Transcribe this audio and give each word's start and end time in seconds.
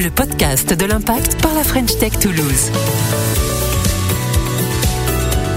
le 0.00 0.10
podcast 0.10 0.72
de 0.74 0.86
l'impact 0.86 1.42
par 1.42 1.52
la 1.54 1.64
French 1.64 1.98
Tech 1.98 2.12
Toulouse. 2.20 2.70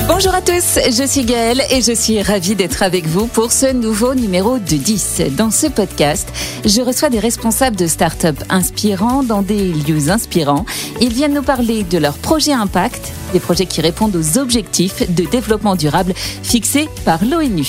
Bonjour 0.08 0.34
à 0.34 0.42
tous, 0.42 0.80
je 0.90 1.06
suis 1.08 1.26
Gaëlle 1.26 1.62
et 1.70 1.82
je 1.82 1.92
suis 1.94 2.20
ravie 2.24 2.56
d'être 2.56 2.82
avec 2.82 3.06
vous 3.06 3.28
pour 3.28 3.52
ce 3.52 3.72
nouveau 3.72 4.16
numéro 4.16 4.58
de 4.58 4.78
10. 4.78 5.22
Dans 5.38 5.52
ce 5.52 5.68
podcast, 5.68 6.28
je 6.66 6.82
reçois 6.82 7.12
des 7.12 7.20
responsables 7.20 7.76
de 7.76 7.86
start-up 7.86 8.36
inspirants 8.50 9.22
dans 9.22 9.44
des 9.44 9.74
lieux 9.74 10.10
inspirants. 10.10 10.66
Ils 11.02 11.14
viennent 11.14 11.36
nous 11.36 11.44
parler 11.44 11.84
de 11.84 12.00
leurs 12.00 12.18
projets 12.18 12.54
impact, 12.54 13.12
des 13.34 13.40
projets 13.40 13.68
qui 13.68 13.82
répondent 13.82 14.16
aux 14.16 14.40
objectifs 14.40 15.08
de 15.08 15.24
développement 15.26 15.76
durable 15.76 16.14
fixés 16.16 16.90
par 17.06 17.24
l'ONU. 17.24 17.68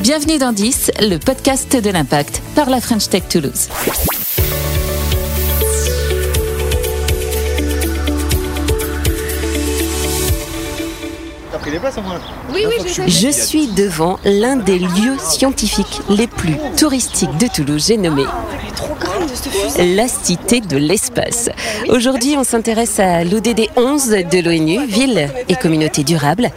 Bienvenue 0.00 0.36
dans 0.36 0.52
10, 0.52 0.90
le 1.00 1.16
podcast 1.16 1.74
de 1.74 1.90
l'impact 1.90 2.42
par 2.54 2.68
la 2.68 2.82
French 2.82 3.08
Tech 3.08 3.22
Toulouse. 3.30 3.68
Oui, 12.52 12.64
oui, 12.66 13.06
je, 13.06 13.30
suis 13.30 13.68
devant 13.68 14.18
l'un 14.24 14.56
des 14.56 14.78
lieux 14.78 15.16
scientifiques 15.18 16.00
les 16.08 16.26
plus 16.26 16.56
touristiques 16.76 17.36
de 17.38 17.46
Toulouse. 17.46 17.84
J'ai 17.86 17.96
nommé 17.96 18.24
la 19.78 20.08
Cité 20.08 20.60
de 20.60 20.76
l'Espace. 20.76 21.48
Aujourd'hui, 21.88 22.34
on 22.36 22.44
s'intéresse 22.44 22.98
à 22.98 23.22
l'ODD 23.22 23.68
11 23.76 24.08
de 24.30 24.42
l'ONU, 24.42 24.84
Ville 24.86 25.28
et 25.48 25.54
Communauté 25.54 26.02
Durable. 26.02 26.50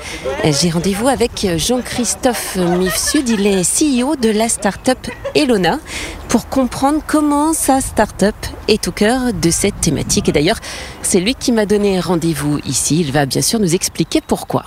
J'ai 0.43 0.69
rendez-vous 0.69 1.07
avec 1.07 1.47
Jean-Christophe 1.57 2.55
Mifsud. 2.55 3.29
Il 3.29 3.45
est 3.45 3.61
CEO 3.61 4.15
de 4.15 4.29
la 4.29 4.49
start-up 4.49 4.97
Elona 5.35 5.79
pour 6.27 6.49
comprendre 6.49 7.01
comment 7.05 7.53
sa 7.53 7.81
start-up 7.81 8.35
est 8.67 8.87
au 8.87 8.91
cœur 8.91 9.33
de 9.33 9.51
cette 9.51 9.79
thématique. 9.79 10.29
Et 10.29 10.31
d'ailleurs, 10.31 10.59
c'est 11.03 11.19
lui 11.19 11.35
qui 11.35 11.51
m'a 11.51 11.67
donné 11.67 11.99
rendez-vous 11.99 12.59
ici. 12.65 13.01
Il 13.01 13.11
va 13.11 13.27
bien 13.27 13.41
sûr 13.41 13.59
nous 13.59 13.75
expliquer 13.75 14.21
pourquoi. 14.25 14.65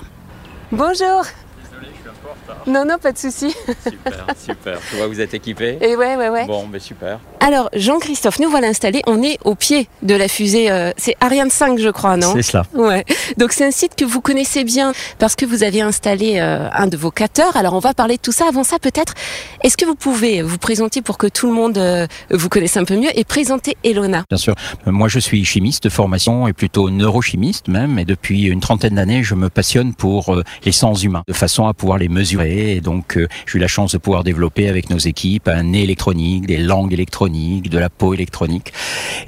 Bonjour 0.73 0.97
Désolé, 0.99 1.87
je 1.95 2.01
suis 2.01 2.09
un 2.09 2.13
peu 2.27 2.51
en 2.51 2.53
retard. 2.55 2.65
Non, 2.67 2.85
non, 2.85 2.99
pas 2.99 3.13
de 3.13 3.19
souci. 3.19 3.55
Super, 3.85 4.27
super. 4.39 4.79
Je 4.91 4.97
vois 4.97 5.07
vous 5.07 5.21
êtes 5.21 5.35
équipé. 5.35 5.79
Et 5.81 5.97
ouais, 5.97 6.17
ouais, 6.17 6.29
ouais. 6.29 6.47
Bon, 6.47 6.67
ben 6.67 6.81
super. 6.81 7.19
Alors, 7.41 7.69
Jean-Christophe, 7.75 8.39
nous 8.41 8.51
voilà 8.51 8.69
installés. 8.69 9.03
On 9.07 9.23
est 9.23 9.39
au 9.45 9.55
pied 9.55 9.89
de 10.03 10.15
la 10.15 10.29
fusée. 10.29 10.71
euh, 10.71 10.91
c'est 10.97 11.15
Ariane 11.21 11.51
5, 11.51 11.79
je 11.79 11.89
crois, 11.91 12.17
non? 12.17 12.33
C'est 12.35 12.43
cela. 12.43 12.65
Ouais. 12.75 13.05
Donc, 13.37 13.53
c'est 13.53 13.65
un 13.65 13.71
site 13.71 13.95
que 13.97 14.05
vous 14.05 14.21
connaissez 14.21 14.65
bien 14.65 14.93
parce 15.19 15.37
que 15.37 15.47
vous 15.47 15.63
avez 15.63 15.81
installé 15.81 16.35
euh, 16.39 16.69
un 16.73 16.87
de 16.87 16.97
vos 16.97 17.11
capteurs. 17.11 17.57
Alors, 17.57 17.75
on 17.75 17.79
va 17.79 17.95
parler 17.95 18.17
de 18.17 18.21
tout 18.23 18.33
ça. 18.33 18.47
Avant 18.49 18.65
ça, 18.65 18.79
peut-être, 18.79 19.15
est-ce 19.63 19.77
que 19.77 19.85
vous 19.85 19.95
pouvez 19.95 20.43
vous 20.43 20.59
présenter 20.59 21.03
pour 21.03 21.19
que 21.19 21.27
tout 21.27 21.47
le 21.47 21.53
monde 21.53 21.79
euh, 21.79 22.07
vous 22.31 22.49
connaisse 22.49 22.77
un 22.77 22.85
peu 22.85 22.97
mieux 22.97 23.11
et 23.17 23.25
présenter 23.25 23.77
Elona? 23.85 24.25
Bien 24.29 24.39
sûr. 24.39 24.55
Moi, 24.87 25.09
je 25.09 25.19
suis 25.19 25.45
chimiste 25.45 25.85
de 25.85 25.89
formation 25.89 26.49
et 26.49 26.53
plutôt 26.53 26.91
neurochimiste 26.91 27.69
même. 27.69 27.99
Et 27.99 28.05
depuis 28.05 28.45
une 28.45 28.61
trentaine 28.61 28.95
d'années, 28.97 29.23
je 29.23 29.35
me 29.35 29.49
passionne 29.49 29.95
pour 29.95 30.35
euh, 30.35 30.43
les 30.65 30.73
sens 30.73 31.03
humains, 31.05 31.23
de 31.29 31.33
façon 31.33 31.67
à 31.67 31.75
pouvoir 31.75 31.99
les 31.99 32.09
Et 32.19 32.81
donc, 32.81 33.17
euh, 33.17 33.29
j'ai 33.47 33.59
eu 33.59 33.61
la 33.61 33.69
chance 33.69 33.93
de 33.93 33.99
pouvoir 33.99 34.25
développer 34.25 34.69
avec 34.69 34.91
nos 34.91 34.99
équipes 34.99 35.49
un 35.49 35.65
nez 35.65 35.83
électronique, 35.83 36.47
des 36.47 36.59
langues 36.59 36.93
électroniques, 36.93 37.71
de 37.71 37.79
la 37.79 37.91
peau 37.91 38.15
électronique. 38.15 38.73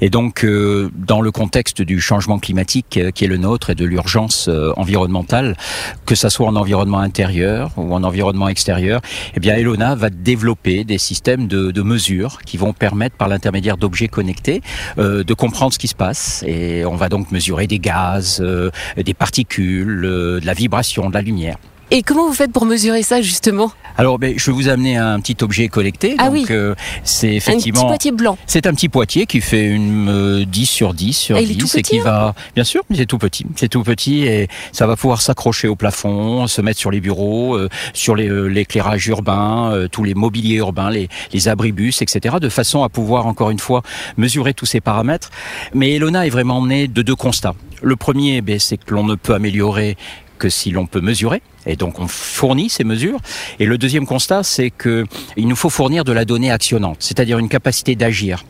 Et 0.01 0.09
donc, 0.09 0.43
euh, 0.43 0.89
dans 0.95 1.21
le 1.21 1.31
contexte 1.31 1.81
du 1.81 1.99
changement 1.99 2.39
climatique 2.39 2.97
euh, 2.97 3.11
qui 3.11 3.25
est 3.25 3.27
le 3.27 3.37
nôtre 3.37 3.69
et 3.69 3.75
de 3.75 3.85
l'urgence 3.85 4.49
environnementale, 4.77 5.55
que 6.05 6.15
ça 6.15 6.29
soit 6.29 6.47
en 6.47 6.55
environnement 6.55 6.99
intérieur 6.99 7.71
ou 7.77 7.93
en 7.93 8.03
environnement 8.03 8.49
extérieur, 8.49 9.01
eh 9.35 9.39
bien, 9.39 9.55
Elona 9.55 9.95
va 9.95 10.09
développer 10.09 10.83
des 10.83 10.97
systèmes 10.97 11.47
de, 11.47 11.71
de 11.71 11.83
qui 12.45 12.57
vont 12.57 12.73
permettre, 12.73 13.15
par 13.15 13.27
l'intermédiaire 13.27 13.77
d'objets 13.77 14.07
connectés, 14.07 14.61
de 14.97 15.33
comprendre 15.33 15.73
ce 15.73 15.79
qui 15.79 15.87
se 15.87 15.95
passe. 15.95 16.43
Et 16.47 16.85
on 16.85 16.95
va 16.95 17.09
donc 17.09 17.31
mesurer 17.31 17.67
des 17.67 17.79
gaz, 17.79 18.43
des 18.95 19.13
particules, 19.13 20.01
de 20.01 20.45
la 20.45 20.53
vibration, 20.53 21.09
de 21.09 21.13
la 21.13 21.21
lumière. 21.21 21.57
Et 21.91 22.03
comment 22.03 22.27
vous 22.27 22.33
faites 22.33 22.51
pour 22.51 22.65
mesurer 22.65 23.01
ça, 23.01 23.19
justement 23.19 23.71
Alors, 23.97 24.19
ben, 24.19 24.35
je 24.37 24.45
vais 24.45 24.55
vous 24.55 24.67
amener 24.69 24.95
un 24.97 25.19
petit 25.19 25.35
objet 25.43 25.69
collecté. 25.69 26.13
Ah 26.19 26.25
donc, 26.25 26.33
oui. 26.33 26.45
euh, 26.51 26.75
c'est 27.03 27.27
Un 27.27 27.29
petit 27.31 27.37
effectivement. 27.37 27.87
poitier 27.87 28.11
blanc. 28.11 28.37
C'est 28.45 28.67
un 28.67 28.73
petit 28.75 28.89
poitier 28.89 29.25
qui 29.25 29.41
fait 29.41 29.65
une 29.65 30.07
euh, 30.07 30.45
10 30.45 30.65
sur 30.67 30.93
10 30.93 31.13
sur 31.13 31.35
Ah, 31.37 31.41
il 31.41 31.49
est 31.49 31.55
10 31.55 31.57
tout 31.57 31.79
et 31.79 31.81
qui 31.81 31.97
hein 31.99 32.03
va 32.03 32.35
bien 32.53 32.63
sûr, 32.63 32.83
mais 32.91 32.97
c'est 32.97 33.07
tout 33.07 33.17
petit. 33.17 33.43
C'est 33.55 33.69
tout 33.69 33.81
petit 33.81 34.21
et 34.25 34.47
ça 34.71 34.85
va 34.85 34.95
pouvoir 34.95 35.23
s'accrocher 35.23 35.67
au 35.67 35.75
plafond, 35.75 36.45
se 36.45 36.61
mettre 36.61 36.79
sur 36.79 36.91
les 36.91 36.99
bureaux, 37.01 37.55
euh, 37.55 37.69
sur 37.93 38.15
euh, 38.17 38.47
l'éclairage 38.47 39.07
urbain, 39.07 39.71
euh, 39.73 39.87
tous 39.87 40.03
les 40.03 40.13
mobiliers 40.13 40.57
urbains, 40.57 40.91
les, 40.91 41.09
les 41.33 41.47
abribus, 41.47 42.03
etc. 42.03 42.35
de 42.39 42.49
façon 42.49 42.83
à 42.83 42.89
pouvoir 42.89 43.25
encore 43.25 43.49
une 43.49 43.57
fois 43.59 43.81
mesurer 44.15 44.53
tous 44.53 44.67
ces 44.67 44.79
paramètres. 44.79 45.31
Mais 45.73 45.93
Elona 45.95 46.27
est 46.27 46.31
vraiment 46.31 46.63
né 46.63 46.87
de 46.87 47.01
deux 47.01 47.15
constats. 47.15 47.55
Le 47.81 47.95
premier, 47.95 48.41
ben, 48.41 48.59
c'est 48.59 48.77
que 48.77 48.93
l'on 48.93 49.03
ne 49.05 49.15
peut 49.15 49.33
améliorer 49.33 49.97
que 50.37 50.49
si 50.49 50.71
l'on 50.71 50.85
peut 50.85 51.01
mesurer. 51.01 51.41
Et 51.65 51.75
donc 51.75 51.99
on 51.99 52.07
fournit 52.07 52.69
ces 52.69 52.83
mesures. 52.83 53.19
Et 53.59 53.65
le 53.65 53.77
deuxième 53.77 54.05
constat, 54.05 54.43
c'est 54.43 54.69
que 54.69 55.05
il 55.37 55.47
nous 55.47 55.55
faut 55.55 55.69
fournir 55.69 56.03
de 56.03 56.11
la 56.11 56.25
donnée 56.25 56.51
actionnante, 56.51 56.97
c'est-à-dire 56.99 57.37
une 57.37 57.49
capacité 57.49 57.95
d'agir. 57.95 58.43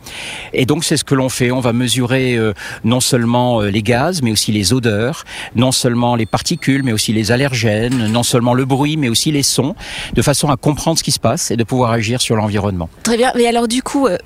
Et 0.52 0.66
donc 0.66 0.84
c'est 0.84 0.96
ce 0.96 1.04
que 1.04 1.14
l'on 1.14 1.28
fait. 1.28 1.50
On 1.50 1.60
va 1.60 1.72
mesurer 1.72 2.36
euh, 2.36 2.52
non 2.84 3.00
seulement 3.00 3.60
euh, 3.62 3.70
les 3.70 3.82
gaz, 3.82 4.22
mais 4.22 4.30
aussi 4.30 4.52
les 4.52 4.72
odeurs, 4.72 5.24
non 5.54 5.72
seulement 5.72 6.14
les 6.16 6.26
particules, 6.26 6.82
mais 6.82 6.92
aussi 6.92 7.12
les 7.12 7.32
allergènes, 7.32 8.06
non 8.08 8.22
seulement 8.22 8.54
le 8.54 8.64
bruit, 8.64 8.96
mais 8.96 9.08
aussi 9.08 9.32
les 9.32 9.42
sons, 9.42 9.74
de 10.14 10.22
façon 10.22 10.48
à 10.50 10.56
comprendre 10.56 10.98
ce 10.98 11.02
qui 11.02 11.12
se 11.12 11.20
passe 11.20 11.50
et 11.50 11.56
de 11.56 11.64
pouvoir 11.64 11.90
agir 11.90 12.20
sur 12.20 12.36
l'environnement. 12.36 12.88
Très 13.02 13.16
bien. 13.16 13.32
Mais 13.36 13.46
alors, 13.46 13.68
du 13.68 13.82
coup, 13.82 14.06
euh, 14.06 14.16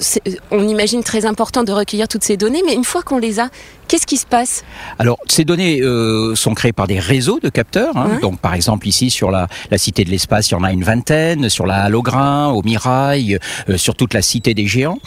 on 0.50 0.66
imagine 0.68 1.02
très 1.02 1.24
important 1.26 1.62
de 1.64 1.72
recueillir 1.72 2.08
toutes 2.08 2.24
ces 2.24 2.36
données, 2.36 2.62
mais 2.66 2.74
une 2.74 2.84
fois 2.84 3.02
qu'on 3.02 3.18
les 3.18 3.40
a, 3.40 3.48
qu'est-ce 3.88 4.06
qui 4.06 4.16
se 4.16 4.26
passe? 4.26 4.64
Alors, 4.98 5.18
ces 5.28 5.44
données 5.44 5.80
euh, 5.82 6.34
sont 6.34 6.54
créées 6.54 6.72
par 6.72 6.86
des 6.86 6.98
réseaux 6.98 7.40
de 7.40 7.48
capteurs. 7.48 7.96
hein. 7.96 8.08
Ouais. 8.14 8.20
Donc, 8.20 8.38
par 8.40 8.54
exemple, 8.54 8.83
ici, 8.86 9.10
sur 9.10 9.30
la, 9.30 9.48
Cité 9.76 10.04
de 10.04 10.10
l'Espace, 10.10 10.50
il 10.50 10.52
y 10.52 10.56
en 10.56 10.62
a 10.62 10.72
une 10.72 10.84
vingtaine, 10.84 11.48
sur 11.48 11.66
la 11.66 11.82
Halograin, 11.82 12.48
au 12.48 12.62
Mirail, 12.62 13.38
euh, 13.68 13.76
sur 13.76 13.94
toute 13.96 14.14
la 14.14 14.22
Cité 14.22 14.54
des 14.54 14.66
Géants. 14.66 14.98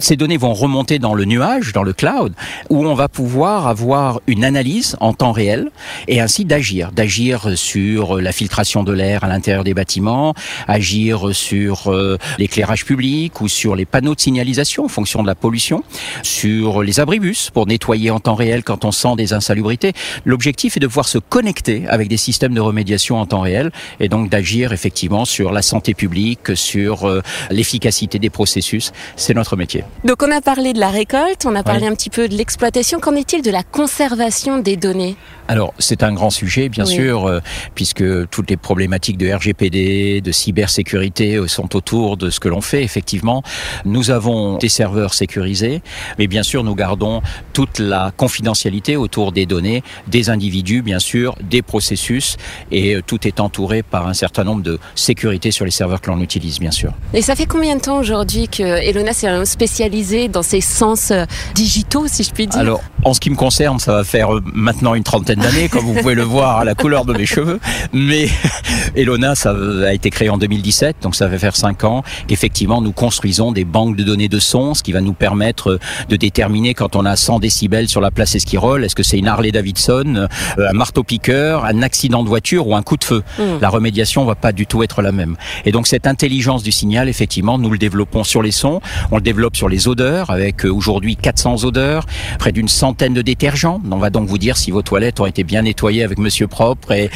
Ces 0.00 0.16
données 0.16 0.36
vont 0.36 0.54
remonter 0.54 0.98
dans 0.98 1.14
le 1.14 1.24
nuage, 1.24 1.72
dans 1.72 1.82
le 1.82 1.92
cloud, 1.92 2.32
où 2.70 2.84
on 2.84 2.94
va 2.94 3.08
pouvoir 3.08 3.66
avoir 3.68 4.20
une 4.26 4.44
analyse 4.44 4.96
en 5.00 5.12
temps 5.12 5.32
réel 5.32 5.70
et 6.08 6.20
ainsi 6.20 6.44
d'agir. 6.44 6.90
D'agir 6.92 7.56
sur 7.56 8.20
la 8.20 8.32
filtration 8.32 8.82
de 8.82 8.92
l'air 8.92 9.24
à 9.24 9.28
l'intérieur 9.28 9.64
des 9.64 9.74
bâtiments, 9.74 10.34
agir 10.66 11.34
sur 11.34 11.92
euh, 11.92 12.18
l'éclairage 12.38 12.84
public 12.84 13.40
ou 13.40 13.48
sur 13.48 13.76
les 13.76 13.84
panneaux 13.84 14.14
de 14.14 14.20
signalisation 14.20 14.84
en 14.84 14.88
fonction 14.88 15.22
de 15.22 15.26
la 15.26 15.34
pollution, 15.34 15.82
sur 16.22 16.82
les 16.82 17.00
abribus 17.00 17.50
pour 17.50 17.66
nettoyer 17.66 18.10
en 18.10 18.20
temps 18.20 18.34
réel 18.34 18.64
quand 18.64 18.84
on 18.84 18.92
sent 18.92 19.16
des 19.16 19.32
insalubrités. 19.32 19.92
L'objectif 20.24 20.76
est 20.76 20.80
de 20.80 20.86
pouvoir 20.86 21.08
se 21.08 21.18
connecter 21.18 21.84
avec 21.88 22.08
des 22.08 22.16
systèmes 22.16 22.54
de 22.54 22.60
remédiation 22.60 23.13
en 23.20 23.26
temps 23.26 23.40
réel 23.40 23.70
et 24.00 24.08
donc 24.08 24.28
d'agir 24.30 24.72
effectivement 24.72 25.24
sur 25.24 25.52
la 25.52 25.62
santé 25.62 25.94
publique, 25.94 26.56
sur 26.56 27.08
euh, 27.08 27.22
l'efficacité 27.50 28.18
des 28.18 28.30
processus. 28.30 28.92
C'est 29.16 29.34
notre 29.34 29.56
métier. 29.56 29.84
Donc, 30.04 30.22
on 30.22 30.30
a 30.30 30.40
parlé 30.40 30.72
de 30.72 30.80
la 30.80 30.88
récolte, 30.90 31.44
on 31.46 31.54
a 31.54 31.62
parlé 31.62 31.82
Oui. 31.82 31.88
un 31.88 31.94
petit 31.94 32.10
peu 32.10 32.28
de 32.28 32.34
l'exploitation. 32.36 33.00
Qu'en 33.00 33.14
est-il 33.14 33.42
de 33.42 33.50
la 33.50 33.62
conservation 33.62 34.58
des 34.58 34.76
données? 34.76 35.16
Alors, 35.46 35.74
c'est 35.78 36.02
un 36.02 36.12
grand 36.12 36.30
sujet, 36.30 36.68
bien 36.70 36.84
Oui. 36.86 36.94
sûr, 36.94 37.26
euh, 37.26 37.40
puisque 37.74 38.02
toutes 38.30 38.48
les 38.50 38.56
problématiques 38.56 39.18
de 39.18 39.30
RGPD, 39.30 40.20
de 40.22 40.32
cybersécurité 40.32 41.34
euh, 41.36 41.46
sont 41.48 41.76
autour 41.76 42.16
de 42.16 42.30
ce 42.30 42.40
que 42.40 42.48
l'on 42.48 42.60
fait, 42.62 42.82
effectivement. 42.82 43.42
Nous 43.84 44.10
avons 44.10 44.56
des 44.58 44.68
serveurs 44.70 45.12
sécurisés, 45.14 45.82
mais 46.18 46.26
bien 46.26 46.42
sûr, 46.42 46.64
nous 46.64 46.74
gardons 46.74 47.20
toute 47.52 47.78
la 47.78 48.12
confidentialité 48.16 48.96
autour 48.96 49.32
des 49.32 49.44
données, 49.46 49.82
des 50.08 50.30
individus, 50.30 50.80
bien 50.82 50.98
sûr, 50.98 51.36
des 51.42 51.60
processus, 51.62 52.36
et 52.70 52.96
tout 53.06 53.26
est 53.26 53.40
entouré 53.40 53.82
par 53.82 54.06
un 54.06 54.14
certain 54.14 54.44
nombre 54.44 54.62
de 54.62 54.78
sécurités 54.94 55.50
sur 55.50 55.64
les 55.64 55.70
serveurs 55.70 56.00
que 56.00 56.10
l'on 56.10 56.20
utilise, 56.20 56.58
bien 56.58 56.70
sûr. 56.70 56.92
Et 57.12 57.22
ça 57.22 57.34
fait 57.36 57.46
combien 57.46 57.76
de 57.76 57.80
temps 57.80 57.98
aujourd'hui 57.98 58.48
que 58.48 58.62
Elona 58.62 59.12
s'est 59.12 59.44
spécialisée 59.44 60.28
dans 60.28 60.42
ces 60.42 60.60
sens 60.60 61.10
euh, 61.10 61.24
digitaux, 61.54 62.06
si 62.06 62.22
je 62.22 62.30
puis 62.30 62.46
dire 62.46 62.60
Alors, 62.60 62.80
en 63.04 63.14
ce 63.14 63.20
qui 63.20 63.30
me 63.30 63.36
concerne, 63.36 63.78
ça 63.78 63.92
va 63.92 64.04
faire 64.04 64.34
euh, 64.34 64.42
maintenant 64.52 64.94
une 64.94 65.02
trentaine 65.02 65.40
d'années, 65.40 65.68
comme 65.68 65.84
vous 65.84 65.94
pouvez 65.94 66.14
le 66.14 66.22
voir 66.22 66.58
à 66.58 66.64
la 66.64 66.74
couleur 66.74 67.04
de 67.04 67.12
mes 67.12 67.26
cheveux. 67.26 67.60
Mais 67.92 68.28
Elona, 68.96 69.34
ça 69.34 69.54
a 69.86 69.92
été 69.92 70.10
créé 70.10 70.28
en 70.28 70.38
2017, 70.38 70.96
donc 71.02 71.14
ça 71.14 71.26
va 71.26 71.38
faire 71.38 71.56
cinq 71.56 71.84
ans. 71.84 72.02
Effectivement, 72.28 72.80
nous 72.80 72.92
construisons 72.92 73.52
des 73.52 73.64
banques 73.64 73.96
de 73.96 74.04
données 74.04 74.28
de 74.28 74.38
son, 74.38 74.74
ce 74.74 74.82
qui 74.82 74.92
va 74.92 75.00
nous 75.00 75.14
permettre 75.14 75.72
euh, 75.72 75.80
de 76.08 76.16
déterminer 76.16 76.74
quand 76.74 76.96
on 76.96 77.04
a 77.04 77.16
100 77.16 77.40
décibels 77.40 77.88
sur 77.88 78.00
la 78.00 78.10
place 78.10 78.34
Esquirol, 78.34 78.84
est-ce 78.84 78.94
que 78.94 79.02
c'est 79.02 79.18
une 79.18 79.28
Harley 79.28 79.52
Davidson, 79.52 80.28
un 80.58 80.72
marteau-piqueur, 80.72 81.64
un 81.64 81.82
accident 81.82 82.22
de 82.22 82.28
voiture 82.28 82.66
ou 82.66 82.76
un 82.76 82.82
coup 82.82 82.93
de 82.96 83.04
feu. 83.04 83.22
Mm. 83.38 83.42
La 83.60 83.68
remédiation 83.68 84.24
va 84.24 84.34
pas 84.34 84.52
du 84.52 84.66
tout 84.66 84.82
être 84.82 85.02
la 85.02 85.12
même. 85.12 85.36
Et 85.64 85.72
donc 85.72 85.86
cette 85.86 86.06
intelligence 86.06 86.62
du 86.62 86.72
signal, 86.72 87.08
effectivement, 87.08 87.58
nous 87.58 87.70
le 87.70 87.78
développons 87.78 88.24
sur 88.24 88.42
les 88.42 88.50
sons, 88.50 88.80
on 89.10 89.16
le 89.16 89.22
développe 89.22 89.56
sur 89.56 89.68
les 89.68 89.88
odeurs, 89.88 90.30
avec 90.30 90.64
euh, 90.64 90.72
aujourd'hui 90.72 91.16
400 91.16 91.64
odeurs, 91.64 92.06
près 92.38 92.52
d'une 92.52 92.68
centaine 92.68 93.14
de 93.14 93.22
détergents. 93.22 93.80
On 93.90 93.98
va 93.98 94.10
donc 94.10 94.28
vous 94.28 94.38
dire 94.38 94.56
si 94.56 94.70
vos 94.70 94.82
toilettes 94.82 95.20
ont 95.20 95.26
été 95.26 95.44
bien 95.44 95.62
nettoyées 95.62 96.04
avec 96.04 96.18
Monsieur 96.18 96.46
Propre 96.46 96.92
et, 96.92 97.10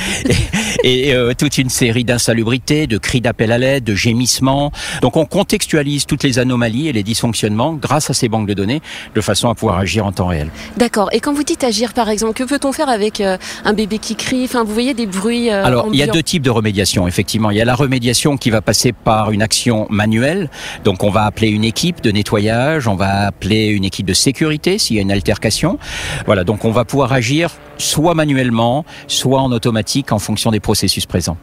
et 0.84 1.14
euh, 1.14 1.32
toute 1.36 1.58
une 1.58 1.70
série 1.70 2.04
d'insalubrités, 2.04 2.86
de 2.86 2.98
cris 2.98 3.20
d'appel 3.20 3.52
à 3.52 3.58
l'aide, 3.58 3.84
de 3.84 3.94
gémissements. 3.94 4.72
Donc 5.02 5.16
on 5.16 5.26
contextualise 5.26 6.06
toutes 6.06 6.22
les 6.22 6.38
anomalies 6.38 6.88
et 6.88 6.92
les 6.92 7.02
dysfonctionnements 7.02 7.74
grâce 7.74 8.10
à 8.10 8.14
ces 8.14 8.28
banques 8.28 8.48
de 8.48 8.54
données 8.54 8.82
de 9.14 9.20
façon 9.20 9.48
à 9.48 9.54
pouvoir 9.54 9.78
agir 9.78 10.06
en 10.06 10.12
temps 10.12 10.26
réel. 10.26 10.50
D'accord. 10.76 11.08
Et 11.12 11.20
quand 11.20 11.32
vous 11.32 11.44
dites 11.44 11.64
agir, 11.64 11.92
par 11.92 12.08
exemple, 12.08 12.34
que 12.34 12.44
peut-on 12.44 12.72
faire 12.72 12.88
avec 12.88 13.20
euh, 13.20 13.36
un 13.64 13.72
bébé 13.72 13.98
qui 13.98 14.16
crie? 14.16 14.44
Enfin, 14.44 14.64
vous 14.64 14.72
voyez 14.72 14.94
des 14.94 15.06
bruits. 15.06 15.50
Euh, 15.50 15.64
Alors, 15.68 15.88
il 15.92 15.98
y 15.98 16.02
a 16.02 16.06
deux 16.06 16.22
types 16.22 16.42
de 16.42 16.50
remédiation. 16.50 17.06
Effectivement, 17.06 17.50
il 17.50 17.56
y 17.56 17.60
a 17.60 17.64
la 17.64 17.74
remédiation 17.74 18.36
qui 18.36 18.50
va 18.50 18.60
passer 18.60 18.92
par 18.92 19.30
une 19.30 19.42
action 19.42 19.86
manuelle. 19.90 20.50
Donc, 20.84 21.04
on 21.04 21.10
va 21.10 21.24
appeler 21.24 21.48
une 21.48 21.64
équipe 21.64 22.00
de 22.00 22.10
nettoyage, 22.10 22.88
on 22.88 22.96
va 22.96 23.26
appeler 23.26 23.66
une 23.66 23.84
équipe 23.84 24.06
de 24.06 24.14
sécurité 24.14 24.78
s'il 24.78 24.96
y 24.96 24.98
a 24.98 25.02
une 25.02 25.12
altercation. 25.12 25.78
Voilà. 26.26 26.44
Donc, 26.44 26.64
on 26.64 26.70
va 26.70 26.84
pouvoir 26.84 27.12
agir 27.12 27.50
soit 27.78 28.14
manuellement, 28.14 28.84
soit 29.06 29.40
en 29.40 29.52
automatique 29.52 30.12
en 30.12 30.18
fonction 30.18 30.50
des 30.50 30.60
processus 30.60 31.06
présents. 31.06 31.36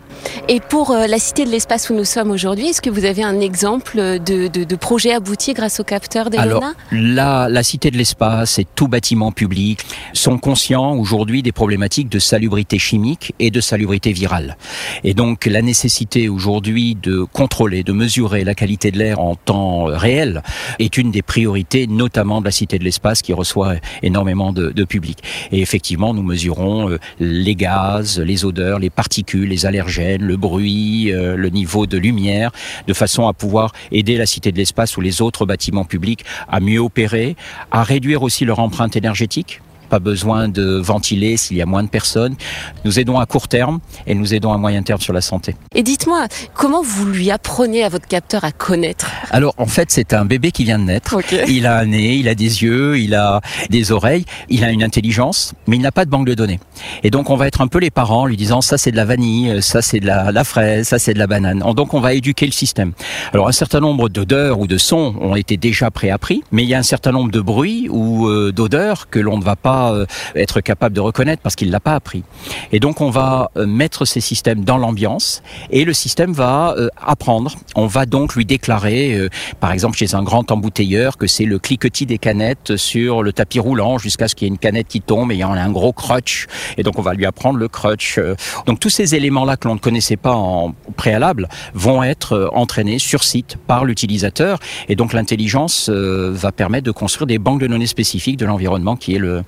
Et 0.49 0.59
pour 0.59 0.91
euh, 0.91 1.07
la 1.07 1.19
Cité 1.19 1.45
de 1.45 1.49
l'espace 1.49 1.89
où 1.89 1.93
nous 1.93 2.03
sommes 2.03 2.31
aujourd'hui, 2.31 2.67
est-ce 2.67 2.81
que 2.81 2.89
vous 2.89 3.05
avez 3.05 3.23
un 3.23 3.39
exemple 3.39 3.97
de, 3.97 4.47
de, 4.47 4.63
de 4.63 4.75
projet 4.75 5.13
abouti 5.13 5.53
grâce 5.53 5.79
au 5.79 5.83
capteur 5.83 6.29
d'Elona 6.29 6.43
Alors, 6.43 6.73
la, 6.91 7.49
la 7.49 7.63
Cité 7.63 7.89
de 7.89 7.97
l'espace 7.97 8.59
et 8.59 8.65
tout 8.75 8.87
bâtiment 8.87 9.31
public 9.31 9.79
sont 10.13 10.37
conscients 10.37 10.95
aujourd'hui 10.95 11.41
des 11.41 11.51
problématiques 11.51 12.09
de 12.09 12.19
salubrité 12.19 12.79
chimique 12.79 13.33
et 13.39 13.49
de 13.49 13.61
salubrité 13.61 14.11
virale. 14.15 14.57
Et 15.03 15.13
donc, 15.13 15.45
la 15.45 15.61
nécessité 15.61 16.29
aujourd'hui 16.29 16.95
de 16.95 17.23
contrôler, 17.23 17.83
de 17.83 17.91
mesurer 17.91 18.43
la 18.43 18.55
qualité 18.55 18.89
de 18.91 18.97
l'air 18.97 19.19
en 19.19 19.35
temps 19.35 19.85
réel 19.85 20.41
est 20.79 20.97
une 20.97 21.11
des 21.11 21.21
priorités, 21.21 21.85
notamment 21.87 22.39
de 22.39 22.45
la 22.45 22.51
Cité 22.51 22.79
de 22.79 22.83
l'espace 22.83 23.21
qui 23.21 23.33
reçoit 23.33 23.75
énormément 24.01 24.53
de, 24.53 24.71
de 24.71 24.83
public. 24.85 25.19
Et 25.51 25.61
effectivement, 25.61 26.13
nous 26.13 26.23
mesurons 26.23 26.89
euh, 26.89 26.99
les 27.19 27.55
gaz, 27.55 28.19
les 28.19 28.45
odeurs, 28.45 28.79
les 28.79 28.89
particules, 28.89 29.49
les 29.49 29.65
allergènes, 29.65 30.23
le 30.23 30.37
bruit, 30.37 31.11
euh, 31.11 31.35
le 31.35 31.49
niveau 31.49 31.85
de 31.85 31.97
lumière, 31.97 32.51
de 32.87 32.93
façon 32.93 33.27
à 33.27 33.33
pouvoir 33.33 33.73
aider 33.91 34.17
la 34.17 34.25
Cité 34.25 34.51
de 34.51 34.57
l'espace 34.57 34.97
ou 34.97 35.01
les 35.01 35.21
autres 35.21 35.45
bâtiments 35.45 35.85
publics 35.85 36.23
à 36.47 36.59
mieux 36.59 36.79
opérer, 36.79 37.35
à 37.71 37.83
réduire 37.83 38.23
aussi 38.23 38.45
leur 38.45 38.59
empreinte 38.59 38.95
énergétique 38.95 39.61
pas 39.85 39.99
besoin 39.99 40.47
de 40.47 40.77
ventiler 40.77 41.37
s'il 41.37 41.57
y 41.57 41.61
a 41.61 41.65
moins 41.65 41.83
de 41.83 41.89
personnes. 41.89 42.35
Nous 42.83 42.99
aidons 42.99 43.19
à 43.19 43.25
court 43.25 43.47
terme 43.47 43.79
et 44.07 44.15
nous 44.15 44.33
aidons 44.33 44.51
à 44.53 44.57
moyen 44.57 44.83
terme 44.83 44.99
sur 44.99 45.13
la 45.13 45.21
santé. 45.21 45.55
Et 45.73 45.83
dites-moi, 45.83 46.27
comment 46.53 46.81
vous 46.81 47.05
lui 47.05 47.31
apprenez 47.31 47.83
à 47.83 47.89
votre 47.89 48.07
capteur 48.07 48.43
à 48.43 48.51
connaître? 48.51 49.09
Alors 49.31 49.53
en 49.57 49.65
fait, 49.67 49.91
c'est 49.91 50.13
un 50.13 50.25
bébé 50.25 50.51
qui 50.51 50.63
vient 50.63 50.79
de 50.79 50.85
naître. 50.85 51.17
Il 51.47 51.65
a 51.65 51.79
un 51.79 51.85
nez, 51.85 52.15
il 52.15 52.27
a 52.27 52.35
des 52.35 52.63
yeux, 52.63 52.99
il 52.99 53.15
a 53.15 53.41
des 53.69 53.91
oreilles, 53.91 54.25
il 54.49 54.63
a 54.63 54.71
une 54.71 54.83
intelligence, 54.83 55.53
mais 55.67 55.75
il 55.77 55.81
n'a 55.81 55.91
pas 55.91 56.05
de 56.05 56.09
banque 56.09 56.27
de 56.27 56.33
données. 56.33 56.59
Et 57.03 57.11
donc 57.11 57.29
on 57.29 57.35
va 57.35 57.47
être 57.47 57.61
un 57.61 57.67
peu 57.67 57.79
les 57.79 57.91
parents 57.91 58.21
en 58.21 58.25
lui 58.25 58.37
disant 58.37 58.61
ça 58.61 58.77
c'est 58.77 58.91
de 58.91 58.97
la 58.97 59.05
vanille, 59.05 59.61
ça 59.61 59.81
c'est 59.81 59.99
de 59.99 60.05
la, 60.05 60.31
la 60.31 60.43
fraise, 60.43 60.87
ça 60.87 60.99
c'est 60.99 61.13
de 61.13 61.19
la 61.19 61.27
banane. 61.27 61.63
Donc 61.75 61.93
on 61.93 61.99
va 61.99 62.13
éduquer 62.13 62.45
le 62.45 62.51
système. 62.51 62.93
Alors 63.33 63.47
un 63.47 63.51
certain 63.51 63.79
nombre 63.79 64.09
d'odeurs 64.09 64.59
ou 64.59 64.67
de 64.67 64.77
sons 64.77 65.15
ont 65.19 65.35
été 65.35 65.57
déjà 65.57 65.91
préappris, 65.91 66.43
mais 66.51 66.63
il 66.63 66.69
y 66.69 66.73
a 66.73 66.79
un 66.79 66.83
certain 66.83 67.11
nombre 67.11 67.31
de 67.31 67.41
bruits 67.41 67.87
ou 67.89 68.27
euh, 68.27 68.51
d'odeurs 68.51 69.09
que 69.09 69.19
l'on 69.19 69.37
ne 69.37 69.43
va 69.43 69.55
pas 69.55 69.74
euh, 69.75 70.05
être 70.35 70.61
capable 70.61 70.95
de 70.95 71.01
reconnaître 71.01 71.41
parce 71.41 71.55
qu'il 71.55 71.71
l'a 71.71 71.79
pas 71.79 71.95
appris. 71.95 72.23
Et 72.71 72.79
donc 72.79 73.01
on 73.01 73.09
va 73.09 73.51
euh, 73.57 73.65
mettre 73.65 74.05
ces 74.05 74.21
systèmes 74.21 74.63
dans 74.63 74.77
l'ambiance 74.77 75.41
et 75.69 75.85
le 75.85 75.93
système 75.93 76.33
va 76.33 76.75
euh, 76.77 76.89
apprendre. 77.01 77.55
On 77.75 77.87
va 77.87 78.05
donc 78.05 78.35
lui 78.35 78.45
déclarer, 78.45 79.29
par 79.59 79.71
exemple 79.71 79.97
chez 79.97 80.15
un 80.15 80.23
grand 80.23 80.51
embouteilleur, 80.51 81.17
que 81.17 81.27
c'est 81.27 81.45
le 81.45 81.59
cliquetis 81.59 82.05
des 82.05 82.17
canettes 82.17 82.75
sur 82.77 83.23
le 83.23 83.33
tapis 83.33 83.59
roulant 83.59 83.97
jusqu'à 83.97 84.27
ce 84.27 84.35
qu'il 84.35 84.47
y 84.47 84.49
ait 84.49 84.53
une 84.53 84.57
canette 84.57 84.87
qui 84.87 85.01
tombe 85.01 85.31
et 85.31 85.35
il 85.35 85.39
y 85.39 85.43
en 85.43 85.53
a 85.53 85.59
un 85.59 85.71
gros 85.71 85.93
crutch. 85.93 86.47
Et 86.77 86.83
donc 86.83 86.97
on 86.99 87.01
va 87.01 87.13
lui 87.13 87.25
apprendre 87.25 87.59
le 87.59 87.67
crutch. 87.67 88.19
Donc 88.65 88.79
tous 88.79 88.89
ces 88.89 89.15
éléments-là 89.15 89.57
que 89.57 89.67
l'on 89.67 89.75
ne 89.75 89.79
connaissait 89.79 90.17
pas 90.17 90.33
en 90.33 90.73
préalable 90.95 91.47
vont 91.73 92.03
être 92.03 92.49
entraînés 92.53 92.99
sur 92.99 93.23
site 93.23 93.57
par 93.67 93.85
l'utilisateur. 93.85 94.59
Et 94.89 94.95
donc 94.95 95.13
l'intelligence 95.13 95.89
va 95.89 96.51
permettre 96.51 96.85
de 96.85 96.91
construire 96.91 97.27
des 97.27 97.39
banques 97.39 97.61
de 97.61 97.67
données 97.67 97.87
spécifiques 97.87 98.37
de 98.37 98.45
l'environnement 98.45 98.95
qui 98.95 99.15
est 99.15 99.19
le, 99.19 99.43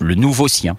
le 0.00 0.14
nouveau 0.14 0.48
sien. 0.48 0.76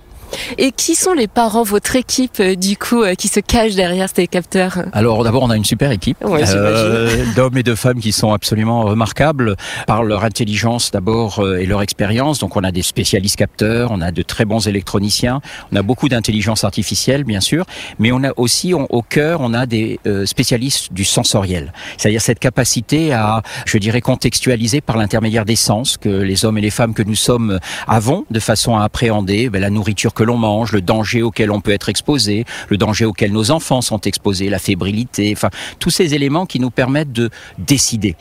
Et 0.57 0.71
qui 0.71 0.95
sont 0.95 1.13
les 1.13 1.27
parents, 1.27 1.63
votre 1.63 1.95
équipe, 1.95 2.39
euh, 2.39 2.55
du 2.55 2.77
coup, 2.77 3.01
euh, 3.03 3.13
qui 3.15 3.27
se 3.27 3.39
cache 3.39 3.75
derrière 3.75 4.07
ces 4.13 4.27
capteurs? 4.27 4.79
Alors 4.93 5.23
d'abord, 5.23 5.43
on 5.43 5.49
a 5.49 5.55
une 5.55 5.65
super 5.65 5.91
équipe 5.91 6.17
Ouais, 6.23 6.43
euh, 6.47 7.23
d'hommes 7.35 7.57
et 7.57 7.63
de 7.63 7.75
femmes 7.75 7.99
qui 7.99 8.11
sont 8.11 8.33
absolument 8.33 8.83
remarquables 8.83 9.55
par 9.87 10.03
leur 10.03 10.23
intelligence 10.23 10.91
d'abord 10.91 11.45
et 11.57 11.65
leur 11.65 11.81
expérience. 11.81 12.39
Donc 12.39 12.55
on 12.55 12.63
a 12.63 12.71
des 12.71 12.81
spécialistes 12.81 13.35
capteurs, 13.37 13.89
on 13.91 14.01
a 14.01 14.11
de 14.11 14.21
très 14.21 14.45
bons 14.45 14.67
électroniciens, 14.67 15.41
on 15.71 15.75
a 15.75 15.81
beaucoup 15.81 16.09
d'intelligence 16.09 16.63
artificielle 16.63 17.23
bien 17.23 17.39
sûr, 17.41 17.65
mais 17.99 18.11
on 18.11 18.23
a 18.23 18.31
aussi 18.37 18.73
on- 18.73 18.87
au 18.89 19.01
cœur, 19.01 19.39
on 19.41 19.53
a 19.53 19.65
des 19.65 19.99
spécialistes 20.25 20.91
du 20.93 21.05
sensoriel, 21.05 21.73
c'est-à-dire 21.97 22.21
cette 22.21 22.39
capacité 22.39 23.13
à, 23.13 23.41
je 23.65 23.77
dirais, 23.77 24.01
contextualiser 24.01 24.81
par 24.81 24.97
l'intermédiaire 24.97 25.45
des 25.45 25.55
sens 25.55 25.97
que 25.97 26.09
les 26.09 26.45
hommes 26.45 26.57
et 26.57 26.61
les 26.61 26.69
femmes 26.69 26.93
que 26.93 27.03
nous 27.03 27.15
sommes 27.15 27.59
avons 27.87 28.25
de 28.29 28.39
façon 28.39 28.77
à 28.77 28.83
appréhender 28.83 29.49
ben, 29.49 29.61
la 29.61 29.69
nourriture 29.69 30.13
que 30.19 30.23
l'on 30.25 30.35
mange, 30.35 30.73
le 30.73 30.81
danger 30.81 31.21
auquel 31.21 31.49
on 31.49 31.61
peut 31.61 31.71
être 31.71 31.87
exposé, 31.87 32.43
le 32.67 32.75
danger 32.75 33.05
auquel 33.05 33.31
nos 33.31 33.51
enfants 33.51 33.79
sont 33.79 34.01
exposés, 34.01 34.49
la 34.49 34.59
fébrilité, 34.59 35.31
enfin 35.33 35.49
tous 35.79 35.91
ces 35.91 36.13
éléments 36.13 36.45
qui 36.45 36.59
nous 36.59 36.71
permettent 36.71 37.13
de 37.13 37.29
décider. 37.57 38.17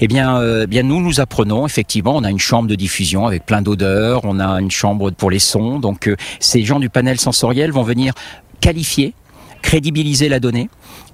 Eh 0.00 0.06
bien, 0.06 0.36
euh, 0.36 0.68
bien 0.68 0.84
nous 0.84 1.00
nous 1.00 1.18
apprenons 1.18 1.66
effectivement, 1.66 2.14
on 2.14 2.22
a 2.22 2.30
une 2.30 2.38
chambre 2.38 2.68
de 2.68 2.76
diffusion 2.76 3.26
avec 3.26 3.46
plein 3.46 3.62
d'odeurs, 3.62 4.20
on 4.22 4.38
a 4.38 4.60
une 4.60 4.70
chambre 4.70 5.10
pour 5.10 5.28
les 5.28 5.40
sons, 5.40 5.80
donc 5.80 6.06
euh, 6.06 6.14
ces 6.38 6.62
gens 6.62 6.78
du 6.78 6.88
panel 6.88 7.18
sensoriel 7.18 7.72
vont 7.72 7.82
venir 7.82 8.12
qualifier, 8.60 9.14
crédibiliser 9.60 10.28
la 10.28 10.38
donnée 10.38 10.68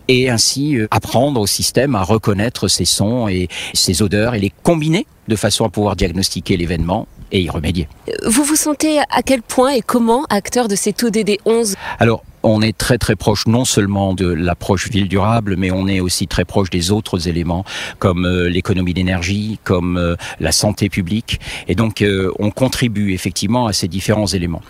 et 0.09 0.29
ainsi 0.29 0.77
euh, 0.77 0.87
apprendre 0.91 1.41
au 1.41 1.47
système 1.47 1.95
à 1.95 2.03
reconnaître 2.03 2.69
ces 2.69 2.85
sons 2.85 3.27
et 3.27 3.49
ces 3.73 4.03
odeurs 4.03 4.35
et 4.35 4.41
les 4.41 4.53
combiner 4.63 5.07
de 5.29 5.37
façon 5.37 5.65
à 5.65 5.71
pouvoir 5.71 5.97
diagnostiquer 5.97 6.59
l'événement 6.59 7.09
et 7.33 7.41
y 7.41 7.51
remédier. 7.51 7.89
Vous 8.27 8.45
vous 8.45 8.57
sentez 8.57 8.99
à 8.99 9.23
quel 9.25 9.43
point 9.43 9.71
et 9.71 9.83
comment 9.83 10.25
acteur 10.31 10.69
de 10.69 10.77
cet 10.77 11.03
ODD 11.03 11.39
11 11.45 11.75
Alors, 11.99 12.23
on 12.43 12.63
est 12.63 12.77
très 12.77 12.99
très 12.99 13.17
proche 13.17 13.47
non 13.47 13.65
seulement 13.65 14.15
de 14.15 14.27
l'approche 14.27 14.89
ville 14.89 15.09
durable, 15.09 15.57
mais 15.57 15.71
on 15.71 15.89
est 15.89 16.01
aussi 16.01 16.27
très 16.27 16.45
proche 16.45 16.71
des 16.71 16.93
autres 16.93 17.29
éléments 17.29 17.65
comme 17.99 18.25
euh, 18.25 18.49
l'économie 18.49 18.95
d'énergie, 18.95 19.59
comme 19.65 19.97
euh, 19.97 20.15
la 20.39 20.53
santé 20.53 20.89
publique. 20.89 21.41
Et 21.67 21.75
donc, 21.75 22.03
euh, 22.03 22.31
on 22.39 22.51
contribue 22.51 23.13
effectivement 23.13 23.67
à 23.67 23.73
ces 23.73 23.89
différents 23.89 24.27
éléments. 24.27 24.63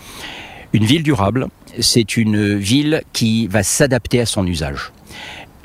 Une 0.73 0.85
ville 0.85 1.02
durable, 1.02 1.49
c'est 1.81 2.17
une 2.17 2.56
ville 2.56 3.02
qui 3.12 3.47
va 3.47 3.62
s'adapter 3.62 4.20
à 4.20 4.26
son 4.26 4.47
usage. 4.47 4.93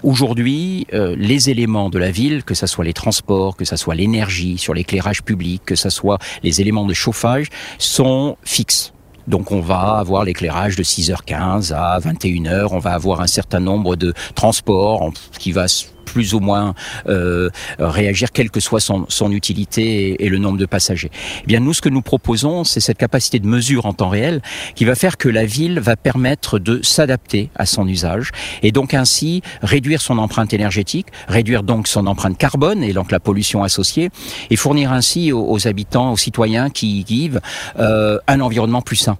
Aujourd'hui, 0.03 0.87
euh, 0.93 1.15
les 1.15 1.51
éléments 1.51 1.91
de 1.91 1.99
la 1.99 2.09
ville, 2.09 2.43
que 2.43 2.55
ce 2.55 2.65
soit 2.65 2.83
les 2.83 2.93
transports, 2.93 3.55
que 3.55 3.65
ce 3.65 3.75
soit 3.75 3.93
l'énergie, 3.93 4.57
sur 4.57 4.73
l'éclairage 4.73 5.21
public, 5.21 5.61
que 5.63 5.75
ce 5.75 5.91
soit 5.91 6.17
les 6.41 6.59
éléments 6.59 6.85
de 6.87 6.93
chauffage, 6.93 7.49
sont 7.77 8.35
fixes. 8.43 8.93
Donc 9.27 9.51
on 9.51 9.61
va 9.61 9.97
avoir 9.97 10.23
l'éclairage 10.23 10.75
de 10.75 10.83
6h15 10.83 11.73
à 11.73 11.99
21h, 11.99 12.69
on 12.71 12.79
va 12.79 12.93
avoir 12.93 13.21
un 13.21 13.27
certain 13.27 13.59
nombre 13.59 13.95
de 13.95 14.13
transports 14.33 15.11
qui 15.37 15.51
va 15.51 15.67
plus 16.11 16.33
ou 16.33 16.41
moins 16.41 16.75
euh, 17.07 17.49
réagir 17.79 18.31
quelle 18.31 18.51
que 18.51 18.59
soit 18.59 18.81
son, 18.81 19.05
son 19.07 19.31
utilité 19.31 20.23
et, 20.23 20.29
le 20.29 20.37
nombre 20.37 20.57
de 20.57 20.65
passagers. 20.65 21.11
Eh 21.43 21.47
bien 21.47 21.61
nous 21.61 21.73
ce 21.73 21.81
que 21.81 21.89
nous 21.89 22.01
proposons 22.01 22.65
c'est 22.65 22.81
cette 22.81 22.97
capacité 22.97 23.39
de 23.39 23.47
mesure 23.47 23.85
en 23.85 23.93
temps 23.93 24.09
réel 24.09 24.41
qui 24.75 24.83
va 24.83 24.95
faire 24.95 25.15
que 25.17 25.29
la 25.29 25.45
ville 25.45 25.79
va 25.79 25.95
permettre 25.95 26.59
de 26.59 26.81
s'adapter 26.83 27.49
à 27.55 27.65
son 27.65 27.87
usage 27.87 28.31
et 28.61 28.71
donc 28.71 28.93
ainsi 28.93 29.41
réduire 29.61 30.01
son 30.01 30.17
empreinte 30.17 30.53
énergétique, 30.53 31.07
réduire 31.27 31.63
donc 31.63 31.87
son 31.87 32.07
empreinte 32.07 32.37
carbone 32.37 32.83
et 32.83 32.93
donc 32.93 33.11
la 33.11 33.19
pollution 33.19 33.63
associée 33.63 34.09
et 34.49 34.55
fournir 34.55 34.91
ainsi 34.91 35.31
aux, 35.31 35.67
habitants, 35.67 36.11
aux 36.11 36.17
citoyens 36.17 36.69
qui 36.69 36.99
y 36.99 37.03
vivent 37.03 37.39
euh, 37.79 38.17
un 38.27 38.41
environnement 38.41 38.81
plus 38.81 38.97
sain. 38.97 39.17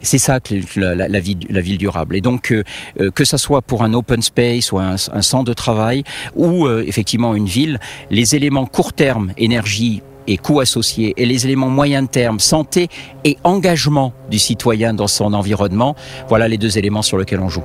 C'est 0.00 0.18
ça 0.18 0.40
que 0.40 0.54
la, 0.76 0.94
la, 0.94 1.08
la, 1.08 1.20
ville, 1.20 1.46
la 1.48 1.60
ville 1.60 1.78
durable. 1.78 2.16
Et 2.16 2.20
donc 2.20 2.50
euh, 2.50 2.64
euh, 3.00 3.10
que 3.10 3.24
ça 3.24 3.38
soit 3.38 3.62
pour 3.62 3.82
un 3.84 3.94
open 3.94 4.22
space 4.22 4.72
ou 4.72 4.78
un, 4.78 4.96
un 5.12 5.22
centre 5.22 5.44
de 5.44 5.52
travail 5.52 6.04
ou 6.36 6.66
euh, 6.66 6.84
effectivement 6.86 7.34
une 7.34 7.46
ville, 7.46 7.78
les 8.10 8.34
éléments 8.34 8.66
court 8.66 8.92
terme, 8.92 9.32
énergie 9.36 10.02
et 10.26 10.36
coûts 10.36 10.60
associés, 10.60 11.14
et 11.16 11.26
les 11.26 11.46
éléments 11.46 11.68
moyen 11.68 12.06
terme, 12.06 12.38
santé 12.38 12.88
et 13.24 13.36
engagement 13.44 14.12
du 14.30 14.38
citoyen 14.38 14.94
dans 14.94 15.08
son 15.08 15.34
environnement, 15.34 15.96
voilà 16.28 16.48
les 16.48 16.58
deux 16.58 16.78
éléments 16.78 17.02
sur 17.02 17.18
lesquels 17.18 17.40
on 17.40 17.48
joue. 17.48 17.64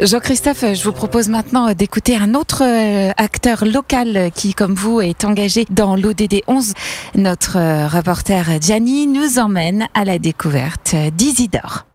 Jean-Christophe, 0.00 0.64
je 0.74 0.82
vous 0.82 0.92
propose 0.92 1.28
maintenant 1.28 1.72
d'écouter 1.72 2.16
un 2.16 2.34
autre 2.34 2.64
euh, 2.64 3.12
acteur 3.16 3.64
local 3.64 4.30
qui, 4.34 4.52
comme 4.52 4.74
vous, 4.74 5.00
est 5.00 5.24
engagé 5.24 5.66
dans 5.70 5.94
l'ODD 5.94 6.42
11. 6.48 6.72
Notre 7.14 7.58
euh, 7.58 7.86
reporter 7.86 8.60
Gianni 8.60 9.06
nous 9.06 9.38
emmène 9.38 9.86
à 9.94 10.04
la 10.04 10.18
découverte 10.18 10.96
d'Isidore. 11.14 11.86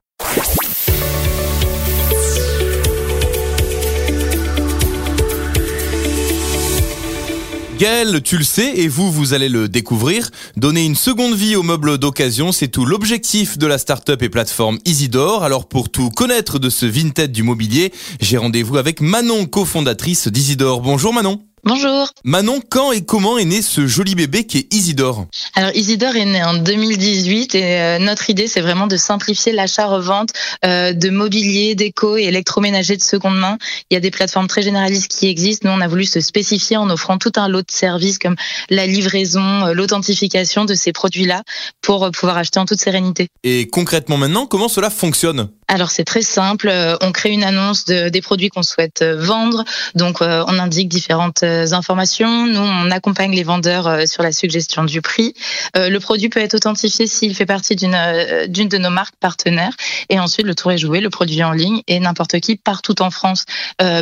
Gaël, 7.79 8.21
tu 8.21 8.37
le 8.37 8.43
sais, 8.43 8.73
et 8.75 8.89
vous, 8.89 9.09
vous 9.09 9.33
allez 9.33 9.47
le 9.47 9.69
découvrir. 9.69 10.31
Donner 10.57 10.83
une 10.83 10.97
seconde 10.97 11.33
vie 11.33 11.55
aux 11.55 11.63
meubles 11.63 11.97
d'occasion, 11.97 12.51
c'est 12.51 12.67
tout 12.67 12.83
l'objectif 12.83 13.57
de 13.57 13.67
la 13.67 13.77
start-up 13.77 14.21
et 14.21 14.27
plateforme 14.27 14.79
Isidore. 14.83 15.45
Alors 15.45 15.65
pour 15.65 15.89
tout 15.89 16.09
connaître 16.09 16.59
de 16.59 16.69
ce 16.69 16.85
vintage 16.85 17.29
du 17.29 17.41
mobilier, 17.41 17.93
j'ai 18.19 18.35
rendez-vous 18.35 18.75
avec 18.75 18.99
Manon, 18.99 19.45
cofondatrice 19.45 20.27
d'Isidore. 20.27 20.81
Bonjour 20.81 21.13
Manon. 21.13 21.41
Bonjour. 21.65 22.07
Manon, 22.23 22.61
quand 22.69 22.93
et 22.93 23.03
comment 23.03 23.37
est 23.37 23.43
né 23.43 23.61
ce 23.61 23.85
joli 23.85 24.15
bébé 24.15 24.45
qui 24.45 24.59
est 24.59 24.73
Isidore 24.73 25.25
Alors 25.55 25.71
Isidore 25.75 26.15
est 26.15 26.25
né 26.25 26.41
en 26.41 26.53
2018 26.53 27.55
et 27.55 27.63
euh, 27.63 27.99
notre 27.99 28.29
idée 28.29 28.47
c'est 28.47 28.61
vraiment 28.61 28.87
de 28.87 28.95
simplifier 28.95 29.51
l'achat-revente 29.51 30.29
euh, 30.65 30.93
de 30.93 31.09
mobilier, 31.09 31.75
déco 31.75 32.15
et 32.15 32.23
électroménager 32.23 32.95
de 32.95 33.01
seconde 33.01 33.37
main. 33.37 33.57
Il 33.89 33.93
y 33.93 33.97
a 33.97 33.99
des 33.99 34.11
plateformes 34.11 34.47
très 34.47 34.61
généralistes 34.61 35.11
qui 35.11 35.27
existent. 35.27 35.67
Nous 35.69 35.75
on 35.75 35.81
a 35.81 35.87
voulu 35.87 36.05
se 36.05 36.21
spécifier 36.21 36.77
en 36.77 36.89
offrant 36.89 37.17
tout 37.17 37.33
un 37.35 37.49
lot 37.49 37.61
de 37.61 37.71
services 37.71 38.19
comme 38.19 38.35
la 38.69 38.87
livraison, 38.87 39.65
euh, 39.65 39.73
l'authentification 39.73 40.63
de 40.63 40.75
ces 40.75 40.93
produits-là 40.93 41.43
pour 41.81 42.09
pouvoir 42.11 42.37
acheter 42.37 42.59
en 42.59 42.65
toute 42.65 42.79
sérénité. 42.79 43.27
Et 43.43 43.67
concrètement 43.67 44.17
maintenant, 44.17 44.45
comment 44.45 44.69
cela 44.69 44.89
fonctionne 44.89 45.49
alors 45.71 45.91
c'est 45.91 46.03
très 46.03 46.23
simple, 46.23 46.67
on 47.01 47.11
crée 47.11 47.29
une 47.29 47.43
annonce 47.43 47.85
de, 47.85 48.09
des 48.09 48.21
produits 48.21 48.49
qu'on 48.49 48.63
souhaite 48.63 49.03
vendre, 49.03 49.63
donc 49.93 50.17
on 50.21 50.57
indique 50.57 50.89
différentes 50.89 51.43
informations. 51.71 52.47
Nous, 52.47 52.59
on 52.59 52.91
accompagne 52.91 53.31
les 53.31 53.43
vendeurs 53.43 53.87
euh, 53.87 54.05
sur 54.05 54.23
la 54.23 54.31
suggestion 54.31 54.83
du 54.83 55.01
prix. 55.01 55.33
Euh, 55.77 55.89
le 55.89 55.99
produit 55.99 56.29
peut 56.29 56.39
être 56.39 56.55
authentifié 56.55 57.07
s'il 57.07 57.35
fait 57.35 57.45
partie 57.45 57.75
d'une 57.75 57.95
euh, 57.95 58.47
d'une 58.47 58.69
de 58.69 58.77
nos 58.77 58.89
marques 58.89 59.15
partenaires. 59.19 59.73
Et 60.09 60.19
ensuite, 60.19 60.45
le 60.45 60.55
tour 60.55 60.71
est 60.71 60.77
joué, 60.77 61.01
le 61.01 61.09
produit 61.09 61.39
est 61.39 61.43
en 61.43 61.51
ligne 61.51 61.81
et 61.87 61.99
n'importe 61.99 62.39
qui 62.39 62.55
partout 62.55 63.01
en 63.01 63.11
France 63.11 63.45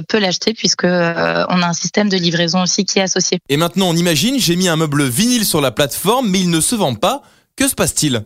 peut 0.08 0.20
l'acheter 0.20 0.54
puisque 0.54 0.86
on 0.86 0.88
a 0.88 1.68
un 1.68 1.74
système 1.74 2.10
de 2.10 2.18
livraison 2.18 2.62
aussi 2.62 2.86
qui 2.86 3.00
est 3.00 3.04
associé. 3.04 3.40
Et 3.50 3.58
maintenant, 3.58 3.88
on 3.90 3.96
imagine, 3.96 4.40
j'ai 4.40 4.56
mis 4.56 4.68
un 4.68 4.76
meuble 4.76 5.04
vinyle 5.04 5.46
sur 5.46 5.62
la 5.62 5.72
plateforme, 5.72 6.30
mais 6.30 6.40
il 6.40 6.50
ne 6.50 6.62
se 6.62 6.76
vend 6.76 6.96
pas. 6.96 7.22
Que 7.56 7.68
se 7.68 7.76
passe-t-il? 7.76 8.24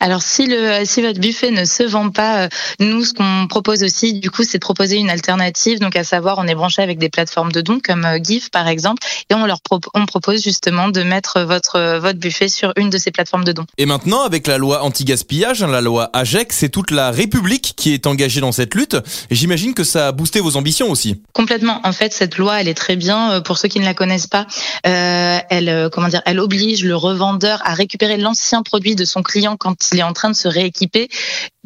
Alors 0.00 0.22
si 0.22 0.46
le 0.46 0.84
si 0.84 1.02
votre 1.02 1.18
buffet 1.18 1.50
ne 1.50 1.64
se 1.64 1.82
vend 1.82 2.10
pas, 2.10 2.44
euh, 2.44 2.48
nous 2.80 3.04
ce 3.04 3.12
qu'on 3.12 3.46
propose 3.48 3.82
aussi 3.82 4.14
du 4.14 4.30
coup 4.30 4.42
c'est 4.44 4.58
de 4.58 4.62
proposer 4.62 4.96
une 4.96 5.10
alternative. 5.10 5.78
Donc 5.80 5.96
à 5.96 6.04
savoir 6.04 6.38
on 6.38 6.46
est 6.46 6.54
branché 6.54 6.82
avec 6.82 6.98
des 6.98 7.08
plateformes 7.08 7.52
de 7.52 7.60
dons 7.60 7.80
comme 7.82 8.04
euh, 8.04 8.18
GIF 8.22 8.50
par 8.50 8.68
exemple 8.68 9.02
et 9.30 9.34
on 9.34 9.46
leur 9.46 9.58
on 9.94 10.06
propose 10.06 10.42
justement 10.42 10.88
de 10.88 11.02
mettre 11.02 11.40
votre 11.42 11.98
votre 11.98 12.18
buffet 12.18 12.48
sur 12.48 12.72
une 12.76 12.90
de 12.90 12.98
ces 12.98 13.10
plateformes 13.10 13.44
de 13.44 13.52
dons. 13.52 13.66
Et 13.78 13.86
maintenant 13.86 14.22
avec 14.22 14.46
la 14.46 14.58
loi 14.58 14.82
anti-gaspillage, 14.82 15.62
hein, 15.62 15.68
la 15.68 15.80
loi 15.80 16.10
AGEC, 16.12 16.52
c'est 16.52 16.68
toute 16.68 16.90
la 16.90 17.10
République 17.10 17.74
qui 17.76 17.92
est 17.92 18.06
engagée 18.06 18.40
dans 18.40 18.52
cette 18.52 18.74
lutte. 18.74 18.96
J'imagine 19.30 19.74
que 19.74 19.84
ça 19.84 20.08
a 20.08 20.12
boosté 20.12 20.40
vos 20.40 20.56
ambitions 20.56 20.90
aussi. 20.90 21.20
Complètement. 21.32 21.80
En 21.84 21.92
fait 21.92 22.12
cette 22.12 22.38
loi 22.38 22.60
elle 22.60 22.68
est 22.68 22.74
très 22.74 22.96
bien 22.96 23.32
euh, 23.32 23.40
pour 23.40 23.58
ceux 23.58 23.68
qui 23.68 23.80
ne 23.80 23.84
la 23.84 23.94
connaissent 23.94 24.26
pas. 24.26 24.46
Euh, 24.86 25.38
elle 25.50 25.88
comment 25.92 26.08
dire 26.08 26.22
elle 26.26 26.40
oblige 26.40 26.84
le 26.84 26.96
revendeur 26.96 27.60
à 27.64 27.74
récupérer 27.74 28.16
l'ancien 28.16 28.62
produit 28.62 28.94
de 28.94 29.04
son 29.04 29.22
client 29.22 29.55
quand 29.56 29.90
il 29.92 29.98
est 29.98 30.02
en 30.02 30.12
train 30.12 30.30
de 30.30 30.36
se 30.36 30.48
rééquiper 30.48 31.08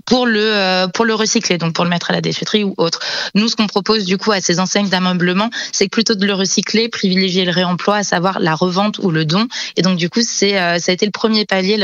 pour 0.07 0.27
le 0.27 0.41
euh, 0.41 0.89
pour 0.89 1.05
le 1.05 1.15
recycler, 1.15 1.59
donc 1.59 1.75
pour 1.75 1.85
le 1.85 1.91
mettre 1.91 2.11
à 2.11 2.13
la 2.13 2.21
déchetterie 2.21 2.65
ou 2.65 2.75
autre. 2.79 3.01
Nous, 3.35 3.49
ce 3.49 3.57
qu'on 3.57 3.67
propose 3.67 4.05
du 4.05 4.19
coup 4.19 4.33
à 4.33 4.41
ces 4.41 4.61
enseignes 4.61 4.89
d'ameublement, 4.89 5.51
c'est 5.73 5.89
plutôt 5.89 6.15
de 6.15 6.27
le 6.27 6.35
recycler, 6.35 6.89
privilégier 6.89 7.45
le 7.45 7.53
réemploi, 7.53 7.97
à 7.97 8.03
savoir 8.03 8.41
la 8.41 8.55
revente 8.55 8.99
ou 8.99 9.11
le 9.11 9.25
don. 9.25 9.47
Et 9.77 9.83
donc 9.83 9.97
du 9.97 10.09
coup, 10.09 10.21
c'est 10.23 10.59
euh, 10.59 10.79
ça 10.79 10.91
a 10.91 10.95
été 10.95 11.07
le 11.07 11.13
premier 11.13 11.45
palier, 11.45 11.77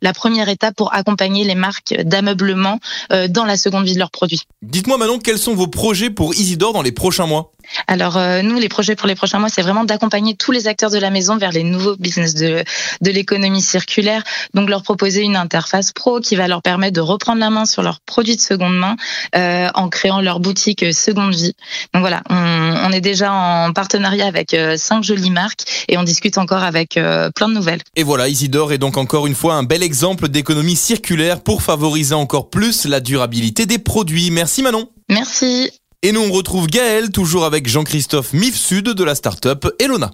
la 0.00 0.12
première 0.12 0.48
étape 0.48 0.76
pour 0.76 0.94
accompagner 0.94 1.44
les 1.44 1.54
marques 1.54 1.94
d'ameublement 2.04 2.78
euh, 3.12 3.28
dans 3.28 3.44
la 3.44 3.56
seconde 3.56 3.84
vie 3.84 3.94
de 3.94 3.98
leurs 3.98 4.10
produits. 4.10 4.42
Dites-moi 4.62 4.98
maintenant 4.98 5.18
quels 5.18 5.38
sont 5.38 5.54
vos 5.54 5.66
projets 5.66 6.10
pour 6.10 6.34
Isidore 6.34 6.72
dans 6.72 6.82
les 6.82 6.92
prochains 6.92 7.26
mois? 7.26 7.52
Alors 7.86 8.18
nous, 8.42 8.58
les 8.58 8.68
projets 8.68 8.96
pour 8.96 9.08
les 9.08 9.14
prochains 9.14 9.38
mois, 9.38 9.48
c'est 9.48 9.62
vraiment 9.62 9.84
d'accompagner 9.84 10.36
tous 10.36 10.52
les 10.52 10.68
acteurs 10.68 10.90
de 10.90 10.98
la 10.98 11.10
maison 11.10 11.36
vers 11.36 11.52
les 11.52 11.64
nouveaux 11.64 11.96
business 11.96 12.34
de 12.34 12.64
de 13.00 13.10
l'économie 13.10 13.62
circulaire. 13.62 14.22
Donc 14.54 14.68
leur 14.68 14.82
proposer 14.82 15.22
une 15.22 15.36
interface 15.36 15.92
pro 15.92 16.20
qui 16.20 16.36
va 16.36 16.48
leur 16.48 16.62
permettre 16.62 16.94
de 16.94 17.00
reprendre 17.00 17.40
la 17.40 17.50
main 17.50 17.64
sur 17.64 17.82
leurs 17.82 18.00
produits 18.00 18.36
de 18.36 18.40
seconde 18.40 18.76
main 18.76 18.96
euh, 19.34 19.68
en 19.74 19.88
créant 19.88 20.20
leur 20.20 20.40
boutique 20.40 20.92
seconde 20.92 21.34
vie. 21.34 21.54
Donc 21.94 22.00
voilà, 22.00 22.22
on, 22.30 22.92
est 22.92 23.00
déjà 23.00 23.32
en 23.32 23.72
partenariat 23.72 24.26
avec 24.26 24.54
euh, 24.54 24.76
cinq 24.76 25.02
jolies 25.02 25.30
marques 25.30 25.64
et 25.88 25.96
on 25.98 26.02
discute 26.02 26.38
encore 26.38 26.62
avec 26.62 26.96
euh, 26.96 27.30
plein 27.30 27.48
de 27.48 27.54
nouvelles. 27.54 27.80
Et 27.96 28.02
voilà, 28.02 28.28
Isidore 28.28 28.72
est 28.72 28.78
donc 28.78 28.96
encore 28.96 29.26
une 29.26 29.34
fois 29.34 29.54
un 29.54 29.62
bel 29.62 29.82
exemple 29.82 30.28
d'économie 30.28 30.76
circulaire 30.76 31.40
pour 31.40 31.62
favoriser 31.62 32.14
encore 32.14 32.50
plus 32.50 32.84
la 32.84 33.00
durabilité 33.00 33.66
des 33.66 33.78
produits. 33.78 34.30
Merci 34.30 34.62
Manon. 34.62 34.88
Merci. 35.08 35.81
Et 36.04 36.10
nous 36.10 36.20
on 36.20 36.32
retrouve 36.32 36.66
Gaël, 36.66 37.12
toujours 37.12 37.44
avec 37.44 37.68
Jean-Christophe 37.68 38.32
Mifsud 38.32 38.88
de 38.88 39.04
la 39.04 39.14
start-up 39.14 39.72
Elona. 39.78 40.10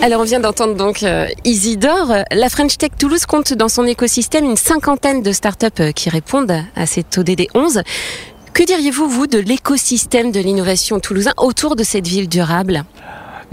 Alors 0.00 0.22
on 0.22 0.24
vient 0.24 0.40
d'entendre 0.40 0.76
donc 0.76 1.02
euh, 1.02 1.26
Isidore. 1.44 2.24
La 2.30 2.48
French 2.48 2.78
Tech 2.78 2.92
Toulouse 2.98 3.26
compte 3.26 3.52
dans 3.52 3.68
son 3.68 3.84
écosystème 3.84 4.46
une 4.46 4.56
cinquantaine 4.56 5.22
de 5.22 5.32
startups 5.32 5.66
euh, 5.80 5.92
qui 5.92 6.08
répondent 6.08 6.64
à 6.74 6.86
cette 6.86 7.18
ODD 7.18 7.48
11. 7.52 7.82
Que 8.54 8.62
diriez-vous, 8.62 9.10
vous, 9.10 9.26
de 9.26 9.38
l'écosystème 9.38 10.32
de 10.32 10.40
l'innovation 10.40 11.00
toulousain 11.00 11.34
autour 11.36 11.76
de 11.76 11.82
cette 11.82 12.06
ville 12.06 12.30
durable? 12.30 12.86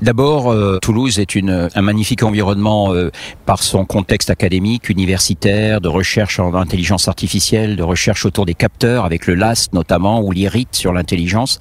D'abord, 0.01 0.51
euh, 0.51 0.77
Toulouse 0.81 1.19
est 1.19 1.35
une, 1.35 1.69
un 1.73 1.81
magnifique 1.81 2.21
environnement 2.23 2.93
euh, 2.93 3.11
par 3.45 3.63
son 3.63 3.85
contexte 3.85 4.29
académique, 4.29 4.89
universitaire, 4.89 5.79
de 5.79 5.87
recherche 5.87 6.37
en 6.37 6.53
intelligence 6.53 7.07
artificielle, 7.07 7.77
de 7.77 7.83
recherche 7.83 8.25
autour 8.25 8.45
des 8.45 8.55
capteurs, 8.55 9.05
avec 9.05 9.25
le 9.25 9.35
LAST 9.35 9.71
notamment, 9.71 10.21
ou 10.21 10.33
l'IRIT 10.33 10.67
sur 10.73 10.91
l'intelligence. 10.91 11.59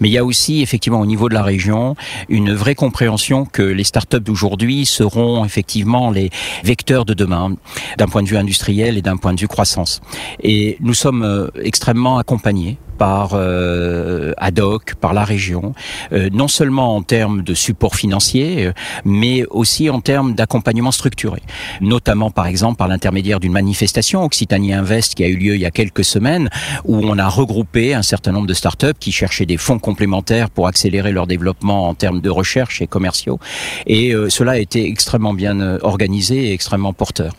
Mais 0.00 0.08
il 0.08 0.12
y 0.12 0.18
a 0.18 0.24
aussi, 0.24 0.62
effectivement, 0.62 1.00
au 1.00 1.06
niveau 1.06 1.28
de 1.28 1.34
la 1.34 1.42
région, 1.42 1.96
une 2.30 2.54
vraie 2.54 2.74
compréhension 2.74 3.44
que 3.44 3.62
les 3.62 3.84
startups 3.84 4.20
d'aujourd'hui 4.20 4.86
seront 4.86 5.44
effectivement 5.44 6.10
les 6.10 6.30
vecteurs 6.64 7.04
de 7.04 7.12
demain, 7.12 7.56
d'un 7.98 8.08
point 8.08 8.22
de 8.22 8.28
vue 8.28 8.38
industriel 8.38 8.96
et 8.96 9.02
d'un 9.02 9.18
point 9.18 9.34
de 9.34 9.40
vue 9.40 9.48
croissance. 9.48 10.00
Et 10.42 10.78
nous 10.80 10.94
sommes 10.94 11.22
euh, 11.22 11.48
extrêmement 11.62 12.16
accompagnés 12.16 12.78
par 12.96 13.30
euh, 13.34 14.32
ADOC, 14.38 14.94
par 14.94 15.14
la 15.14 15.24
région, 15.24 15.74
euh, 16.12 16.28
non 16.32 16.48
seulement 16.48 16.96
en 16.96 17.02
termes 17.02 17.42
de 17.42 17.54
support 17.54 17.96
financier, 17.96 18.66
euh, 18.66 18.72
mais 19.04 19.44
aussi 19.50 19.90
en 19.90 20.00
termes 20.00 20.34
d'accompagnement 20.34 20.90
structuré, 20.90 21.42
notamment 21.80 22.30
par 22.30 22.46
exemple 22.46 22.76
par 22.76 22.88
l'intermédiaire 22.88 23.40
d'une 23.40 23.52
manifestation 23.52 24.24
Occitanie 24.24 24.72
Invest 24.72 25.14
qui 25.14 25.24
a 25.24 25.28
eu 25.28 25.36
lieu 25.36 25.54
il 25.54 25.60
y 25.60 25.66
a 25.66 25.70
quelques 25.70 26.04
semaines, 26.04 26.48
où 26.84 26.96
on 26.96 27.18
a 27.18 27.28
regroupé 27.28 27.94
un 27.94 28.02
certain 28.02 28.32
nombre 28.32 28.46
de 28.46 28.54
startups 28.54 28.98
qui 28.98 29.12
cherchaient 29.12 29.46
des 29.46 29.56
fonds 29.56 29.78
complémentaires 29.78 30.50
pour 30.50 30.66
accélérer 30.66 31.12
leur 31.12 31.26
développement 31.26 31.88
en 31.88 31.94
termes 31.94 32.20
de 32.20 32.30
recherche 32.30 32.80
et 32.82 32.86
commerciaux, 32.86 33.38
et 33.86 34.14
cela 34.28 34.52
a 34.52 34.58
été 34.58 34.88
extrêmement 34.88 35.34
bien 35.34 35.78
organisé 35.82 36.48
et 36.48 36.52
extrêmement 36.52 36.92
porteur. 36.92 37.34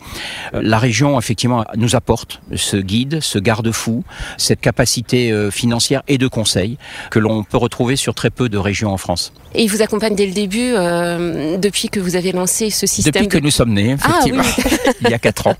La 0.52 0.78
région 0.78 1.18
effectivement 1.18 1.64
nous 1.76 1.96
apporte 1.96 2.40
ce 2.54 2.76
guide, 2.76 3.20
ce 3.20 3.38
garde-fou, 3.38 4.04
cette 4.36 4.60
capacité 4.60 5.32
financière 5.50 6.02
et 6.08 6.18
de 6.18 6.26
conseil 6.26 6.78
que 7.10 7.18
l'on 7.18 7.44
peut 7.44 7.56
retrouver 7.56 7.96
sur 7.96 8.14
très 8.14 8.30
peu 8.30 8.48
de 8.48 8.58
régions 8.58 8.92
en 8.92 8.96
France. 8.96 9.32
Et 9.54 9.62
il 9.62 9.70
vous 9.70 9.82
accompagne 9.82 10.14
dès 10.14 10.26
le 10.26 10.32
début, 10.32 10.72
euh, 10.74 11.56
depuis 11.56 11.88
que 11.88 12.00
vous 12.00 12.16
avez 12.16 12.32
lancé 12.32 12.70
ce 12.70 12.86
système 12.86 13.12
Depuis 13.12 13.28
que 13.28 13.38
nous 13.38 13.50
sommes 13.50 13.72
nés, 13.72 13.96
ah 14.02 14.20
effectivement, 14.20 14.42
il 15.02 15.10
y 15.10 15.14
a 15.14 15.18
4 15.18 15.46
ans. 15.48 15.56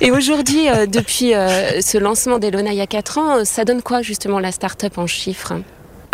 Et 0.00 0.10
aujourd'hui, 0.10 0.68
euh, 0.68 0.86
depuis 0.86 1.34
euh, 1.34 1.80
ce 1.80 1.98
lancement 1.98 2.38
d'Elona 2.38 2.72
il 2.72 2.78
y 2.78 2.82
a 2.82 2.86
4 2.86 3.18
ans, 3.18 3.44
ça 3.44 3.64
donne 3.64 3.82
quoi 3.82 4.02
justement 4.02 4.40
la 4.40 4.52
start-up 4.52 4.98
en 4.98 5.06
chiffres? 5.06 5.54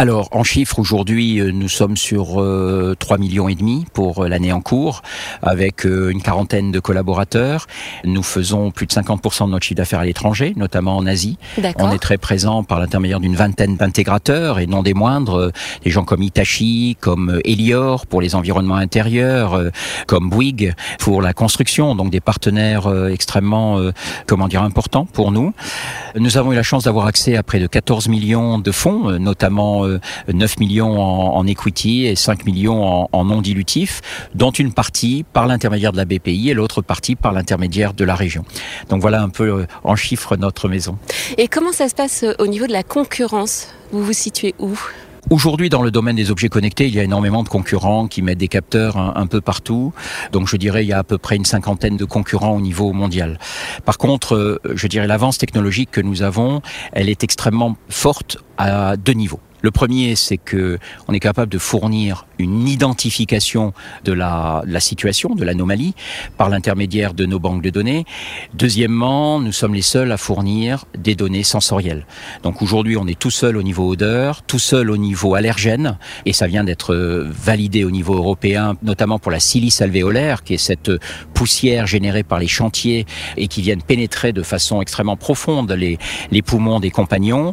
Alors, 0.01 0.31
en 0.33 0.45
chiffres, 0.45 0.79
aujourd'hui, 0.79 1.41
euh, 1.41 1.53
nous 1.53 1.69
sommes 1.69 1.99
sur 1.99 2.41
euh, 2.41 2.97
3 2.99 3.19
millions 3.19 3.51
et 3.51 3.55
demi 3.55 3.85
pour 3.93 4.25
euh, 4.25 4.29
l'année 4.29 4.51
en 4.51 4.63
cours, 4.63 5.03
avec 5.43 5.85
euh, 5.85 6.09
une 6.09 6.23
quarantaine 6.23 6.73
de 6.73 6.81
collaborateurs. 6.81 7.67
Nous 8.05 8.23
faisons 8.23 8.71
plus 8.71 8.87
de 8.87 8.93
50% 8.93 9.45
de 9.45 9.51
notre 9.51 9.67
chiffre 9.67 9.77
d'affaires 9.77 9.99
à 9.99 10.07
l'étranger, 10.07 10.55
notamment 10.57 10.97
en 10.97 11.05
Asie. 11.05 11.37
On 11.77 11.93
est 11.93 11.99
très 11.99 12.17
présent 12.17 12.65
par 12.65 12.81
l'intermédiaire 12.81 13.21
d'une 13.21 13.37
vingtaine 13.37 13.77
d'intégrateurs, 13.77 14.59
et 14.59 14.67
non 14.67 14.83
des 14.83 14.95
moindres, 14.95 15.53
des 15.85 15.91
gens 15.91 16.05
comme 16.05 16.23
Itachi, 16.23 16.97
comme 16.99 17.39
Elior 17.45 18.07
pour 18.07 18.23
les 18.23 18.35
environnements 18.35 18.77
intérieurs, 18.77 19.63
comme 20.07 20.31
Bouygues 20.31 20.73
pour 20.99 21.21
la 21.21 21.35
construction, 21.35 21.95
donc 21.95 22.09
des 22.09 22.21
partenaires 22.21 22.91
extrêmement, 23.11 23.79
comment 24.27 24.49
dire, 24.49 24.63
importants 24.63 25.05
pour 25.05 25.31
nous. 25.31 25.53
Nous 26.15 26.39
avons 26.39 26.53
eu 26.53 26.57
la 26.57 26.63
chance 26.63 26.85
d'avoir 26.85 27.05
accès 27.05 27.37
à 27.37 27.43
près 27.43 27.59
de 27.59 27.67
14 27.67 28.09
millions 28.09 28.59
de 28.59 28.73
fonds, 28.73 29.19
notamment 29.19 29.90
9 30.33 30.61
millions 30.61 31.01
en, 31.01 31.47
equity 31.47 32.07
et 32.07 32.17
5 32.17 32.45
millions 32.45 33.09
en, 33.13 33.25
non 33.25 33.41
dilutif, 33.41 34.01
dont 34.35 34.51
une 34.51 34.73
partie 34.73 35.25
par 35.33 35.47
l'intermédiaire 35.47 35.93
de 35.93 35.97
la 35.97 36.05
BPI 36.05 36.51
et 36.51 36.55
l'autre 36.55 36.83
partie 36.83 37.17
par 37.17 37.33
l'intermédiaire 37.33 37.95
de 37.95 38.05
la 38.05 38.15
région. 38.15 38.45
Donc 38.89 39.01
voilà 39.01 39.23
un 39.23 39.29
peu 39.29 39.49
euh, 39.49 39.67
en 39.85 39.97
chiffres 39.97 40.37
notre 40.37 40.69
maison. 40.69 40.99
Et 41.39 41.49
comment 41.49 41.73
ça 41.73 41.89
se 41.89 41.95
passe 41.95 42.23
euh, 42.23 42.35
au 42.39 42.47
niveau 42.47 42.67
de 42.67 42.73
la 42.73 42.83
concurrence? 42.83 43.69
Vous 43.93 44.05
vous 44.05 44.13
situez 44.13 44.55
où? 44.59 44.79
Aujourd'hui, 45.29 45.69
dans 45.69 45.83
le 45.83 45.91
domaine 45.91 46.17
des 46.17 46.31
objets 46.31 46.49
connectés, 46.49 46.89
il 46.89 46.95
y 46.95 46.99
a 46.99 47.05
énormément 47.05 47.43
de 47.43 47.49
concurrents 47.49 48.09
qui 48.09 48.21
mettent 48.23 48.39
des 48.39 48.49
capteurs 48.49 48.97
un, 48.97 49.27
peu 49.27 49.41
partout. 49.41 49.93
Donc, 50.33 50.49
je 50.49 50.57
dirais, 50.57 50.85
il 50.85 50.89
y 50.89 50.93
a 50.93 50.99
à 50.99 51.05
peu 51.05 51.19
près 51.19 51.37
une 51.37 51.45
cinquantaine 51.45 51.97
de 51.97 52.05
concurrents 52.05 52.57
au 52.57 52.61
niveau 52.61 52.93
mondial. 52.93 53.39
Par 53.85 53.99
contre, 53.99 54.35
euh, 54.35 54.61
je 54.75 54.87
dirais, 54.89 55.07
l'avance 55.07 55.39
technologique 55.39 55.91
que 55.91 56.01
nous 56.01 56.23
avons, 56.23 56.63
elle 56.93 57.09
est 57.09 57.23
extrêmement 57.23 57.77
forte 57.89 58.39
à 58.59 58.97
deux 58.97 59.13
niveaux. 59.13 59.41
Le 59.63 59.71
premier, 59.71 60.17
c'est 60.17 60.39
que 60.39 60.79
on 61.09 61.13
est 61.13 61.21
capable 61.21 61.53
de 61.53 61.59
fournir 61.59 62.27
une 62.39 62.67
identification 62.69 63.73
de 64.05 64.13
la, 64.13 64.63
situation, 64.79 65.35
de 65.35 65.45
l'anomalie, 65.45 65.95
par 66.39 66.49
l'intermédiaire 66.49 67.15
de 67.15 67.27
nos 67.27 67.39
banques 67.39 67.63
de 67.63 67.71
données. 67.71 68.05
Deuxièmement, 68.55 69.41
nous 69.41 69.53
sommes 69.53 69.75
les 69.75 69.83
seuls 69.83 70.11
à 70.13 70.17
fournir 70.17 70.87
des 70.97 71.15
données 71.15 71.43
sensorielles. 71.43 72.07
Donc 72.43 72.63
aujourd'hui, 72.63 72.97
on 72.97 73.07
est 73.07 73.19
tout 73.19 73.31
seul 73.31 73.57
au 73.57 73.63
niveau 73.63 73.91
odeur, 73.91 74.43
tout 74.43 74.59
seul 74.59 74.91
au 74.91 74.97
niveau 74.97 75.35
allergène, 75.35 75.99
et 76.25 76.33
ça 76.33 76.47
vient 76.47 76.65
d'être 76.65 76.95
validé 76.95 77.85
au 77.85 77.91
niveau 77.91 78.15
européen, 78.15 78.77
notamment 78.83 79.19
pour 79.19 79.31
la 79.31 79.41
silice 79.41 79.83
alvéolaire, 79.83 80.43
qui 80.43 80.55
est 80.55 80.59
cette 80.59 80.91
poussière 81.35 81.87
générée 81.87 82.23
par 82.23 82.39
les 82.39 82.49
chantiers 82.49 83.07
et 83.37 83.49
qui 83.49 83.63
viennent 83.63 83.83
pénétrer 83.83 84.33
de 84.33 84.43
façon 84.43 84.81
extrêmement 84.81 85.17
profonde 85.17 85.73
les, 85.73 85.99
les 86.31 86.43
poumons 86.43 86.81
des 86.81 86.91
compagnons. 86.91 87.53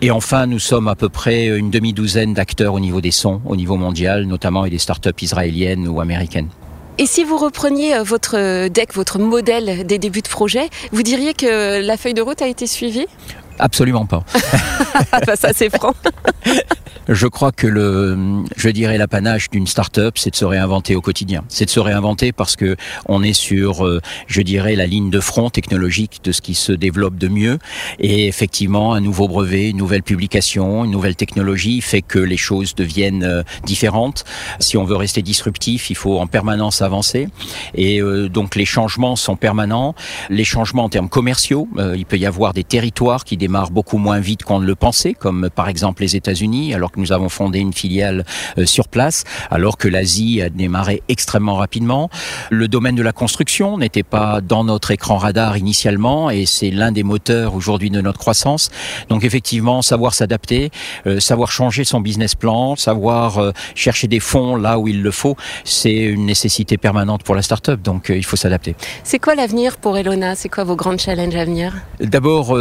Et 0.00 0.10
enfin, 0.10 0.46
nous 0.46 0.58
sommes 0.58 0.88
à 0.88 0.96
peu 0.96 1.08
près 1.08 1.43
une 1.46 1.70
demi-douzaine 1.70 2.34
d'acteurs 2.34 2.74
au 2.74 2.80
niveau 2.80 3.00
des 3.00 3.10
sons, 3.10 3.40
au 3.44 3.56
niveau 3.56 3.76
mondial, 3.76 4.24
notamment 4.24 4.64
et 4.64 4.70
des 4.70 4.78
startups 4.78 5.22
israéliennes 5.22 5.88
ou 5.88 6.00
américaines. 6.00 6.48
Et 6.96 7.06
si 7.06 7.24
vous 7.24 7.36
repreniez 7.36 7.96
euh, 7.96 8.02
votre 8.02 8.68
deck, 8.68 8.94
votre 8.94 9.18
modèle 9.18 9.84
des 9.84 9.98
débuts 9.98 10.22
de 10.22 10.28
projet, 10.28 10.68
vous 10.92 11.02
diriez 11.02 11.34
que 11.34 11.84
la 11.84 11.96
feuille 11.96 12.14
de 12.14 12.22
route 12.22 12.40
a 12.40 12.46
été 12.46 12.66
suivie? 12.66 13.06
Absolument 13.58 14.06
pas. 14.06 14.24
Bah, 15.26 15.36
ça 15.36 15.52
c'est 15.52 15.70
franc. 15.76 15.94
Je 17.08 17.26
crois 17.26 17.52
que 17.52 17.66
le, 17.66 18.44
je 18.56 18.70
dirais 18.70 18.96
l'apanage 18.96 19.50
d'une 19.50 19.66
start-up, 19.66 20.16
c'est 20.16 20.30
de 20.30 20.36
se 20.36 20.44
réinventer 20.46 20.96
au 20.96 21.02
quotidien. 21.02 21.44
C'est 21.48 21.66
de 21.66 21.70
se 21.70 21.80
réinventer 21.80 22.32
parce 22.32 22.56
que 22.56 22.76
on 23.06 23.22
est 23.22 23.34
sur, 23.34 23.84
euh, 23.84 24.00
je 24.26 24.40
dirais, 24.40 24.74
la 24.74 24.86
ligne 24.86 25.10
de 25.10 25.20
front 25.20 25.50
technologique 25.50 26.20
de 26.24 26.32
ce 26.32 26.40
qui 26.40 26.54
se 26.54 26.72
développe 26.72 27.16
de 27.16 27.28
mieux. 27.28 27.58
Et 27.98 28.26
effectivement, 28.26 28.94
un 28.94 29.02
nouveau 29.02 29.28
brevet, 29.28 29.68
une 29.68 29.76
nouvelle 29.76 30.02
publication, 30.02 30.84
une 30.86 30.92
nouvelle 30.92 31.14
technologie 31.14 31.82
fait 31.82 32.00
que 32.00 32.18
les 32.18 32.38
choses 32.38 32.74
deviennent 32.74 33.24
euh, 33.24 33.42
différentes. 33.64 34.24
Si 34.58 34.78
on 34.78 34.84
veut 34.84 34.96
rester 34.96 35.20
disruptif, 35.20 35.90
il 35.90 35.96
faut 35.96 36.18
en 36.18 36.26
permanence 36.26 36.80
avancer. 36.80 37.28
Et 37.74 38.00
euh, 38.00 38.30
donc 38.30 38.54
les 38.56 38.64
changements 38.64 39.16
sont 39.16 39.36
permanents. 39.36 39.94
Les 40.30 40.44
changements 40.44 40.84
en 40.84 40.88
termes 40.88 41.10
commerciaux, 41.10 41.68
il 41.94 42.06
peut 42.06 42.16
y 42.16 42.24
avoir 42.24 42.54
des 42.54 42.64
territoires 42.64 43.24
qui 43.24 43.36
démarrent 43.44 43.70
beaucoup 43.70 43.98
moins 43.98 44.20
vite 44.20 44.42
qu'on 44.42 44.58
ne 44.58 44.66
le 44.66 44.74
pensait, 44.74 45.12
comme 45.12 45.50
par 45.54 45.68
exemple 45.68 46.00
les 46.00 46.16
États-Unis, 46.16 46.72
alors 46.72 46.90
nous 46.96 47.12
avons 47.12 47.28
fondé 47.28 47.58
une 47.58 47.74
filiale 47.74 48.24
euh, 48.56 48.64
sur 48.64 48.88
place, 48.88 49.24
alors 49.50 49.76
que 49.76 49.86
l'Asie 49.86 50.40
a 50.40 50.48
démarré 50.48 51.02
extrêmement 51.08 51.56
rapidement. 51.56 52.08
Le 52.50 52.68
domaine 52.68 52.94
de 52.94 53.02
la 53.02 53.12
construction 53.12 53.76
n'était 53.76 54.02
pas 54.02 54.40
dans 54.40 54.64
notre 54.64 54.90
écran 54.92 55.18
radar 55.18 55.58
initialement 55.58 56.30
et 56.30 56.46
c'est 56.46 56.70
l'un 56.70 56.90
des 56.90 57.02
moteurs 57.02 57.54
aujourd'hui 57.54 57.90
de 57.90 58.00
notre 58.00 58.18
croissance. 58.18 58.70
Donc 59.10 59.24
effectivement, 59.24 59.82
savoir 59.82 60.14
s'adapter, 60.14 60.70
euh, 61.06 61.20
savoir 61.20 61.50
changer 61.52 61.84
son 61.84 62.00
business 62.00 62.34
plan, 62.34 62.76
savoir 62.76 63.38
euh, 63.38 63.52
chercher 63.74 64.08
des 64.08 64.20
fonds 64.20 64.56
là 64.56 64.78
où 64.78 64.88
il 64.88 65.02
le 65.02 65.10
faut, 65.10 65.36
c'est 65.64 66.00
une 66.16 66.24
nécessité 66.24 66.78
permanente 66.78 67.22
pour 67.24 67.34
la 67.34 67.42
start-up. 67.42 67.82
Donc 67.82 68.08
il 68.08 68.24
faut 68.24 68.36
s'adapter. 68.36 68.74
C'est 69.02 69.18
quoi 69.18 69.34
l'avenir 69.34 69.76
pour 69.76 69.98
Elona? 69.98 70.34
C'est 70.34 70.48
quoi 70.48 70.64
vos 70.64 70.76
grands 70.76 70.96
challenges 70.96 71.36
à 71.36 71.44
venir? 71.44 71.74
D'abord, 72.00 72.56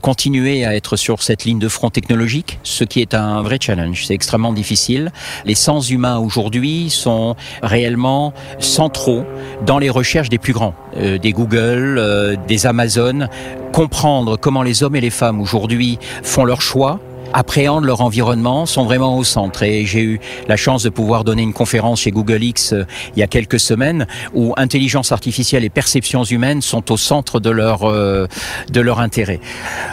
continuer 0.00 0.23
à 0.64 0.74
être 0.74 0.96
sur 0.96 1.22
cette 1.22 1.44
ligne 1.44 1.58
de 1.58 1.68
front 1.68 1.90
technologique, 1.90 2.58
ce 2.62 2.84
qui 2.84 3.00
est 3.00 3.14
un 3.14 3.42
vrai 3.42 3.58
challenge 3.60 4.06
c'est 4.06 4.14
extrêmement 4.14 4.52
difficile. 4.52 5.12
Les 5.44 5.54
sens 5.54 5.90
humains 5.90 6.18
aujourd'hui 6.18 6.88
sont 6.90 7.36
réellement 7.62 8.32
centraux 8.58 9.24
dans 9.66 9.78
les 9.78 9.90
recherches 9.90 10.28
des 10.28 10.38
plus 10.38 10.52
grands, 10.52 10.74
euh, 10.96 11.18
des 11.18 11.32
Google, 11.32 11.96
euh, 11.98 12.36
des 12.48 12.66
Amazon. 12.66 13.28
Comprendre 13.72 14.36
comment 14.36 14.62
les 14.62 14.82
hommes 14.82 14.96
et 14.96 15.00
les 15.00 15.10
femmes 15.10 15.40
aujourd'hui 15.40 15.98
font 16.22 16.44
leurs 16.44 16.62
choix, 16.62 17.00
appréhendent 17.34 17.84
leur 17.84 18.00
environnement 18.00 18.64
sont 18.64 18.84
vraiment 18.84 19.18
au 19.18 19.24
centre. 19.24 19.62
Et 19.62 19.84
j'ai 19.84 20.02
eu 20.02 20.20
la 20.48 20.56
chance 20.56 20.82
de 20.84 20.88
pouvoir 20.88 21.24
donner 21.24 21.42
une 21.42 21.52
conférence 21.52 22.00
chez 22.02 22.10
Google 22.10 22.42
X 22.42 22.72
euh, 22.72 22.84
il 23.16 23.20
y 23.20 23.22
a 23.22 23.26
quelques 23.26 23.60
semaines 23.60 24.06
où 24.32 24.54
intelligence 24.56 25.12
artificielle 25.12 25.64
et 25.64 25.70
perceptions 25.70 26.24
humaines 26.24 26.62
sont 26.62 26.92
au 26.92 26.96
centre 26.96 27.40
de 27.40 27.50
leur 27.50 27.84
euh, 27.84 28.26
de 28.70 28.80
leur 28.80 29.00
intérêt. 29.00 29.40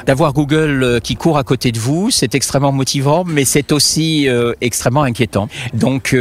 D'avoir 0.06 0.34
Google 0.34 0.84
euh, 0.84 1.00
qui 1.00 1.16
court 1.16 1.38
à 1.38 1.44
côté 1.44 1.72
de 1.72 1.80
vous, 1.80 2.12
c'est 2.12 2.36
extrêmement 2.36 2.72
motivant, 2.72 3.24
mais 3.26 3.44
c'est 3.44 3.72
aussi 3.72 4.28
extrêmement 4.62 5.04
inquiétant. 5.04 5.48
Donc 5.74 6.16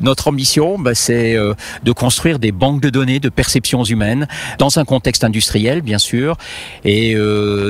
notre 0.00 0.28
ambition, 0.28 0.78
bah, 0.78 0.94
c'est 0.94 1.34
de 1.34 1.92
construire 1.92 2.38
des 2.38 2.52
banques 2.52 2.80
de 2.80 2.90
données 2.90 3.18
de 3.18 3.28
perceptions 3.28 3.82
humaines 3.82 4.28
dans 4.58 4.78
un 4.78 4.84
contexte 4.84 5.24
industriel, 5.24 5.82
bien 5.82 5.98
sûr, 5.98 6.36
et 6.84 7.16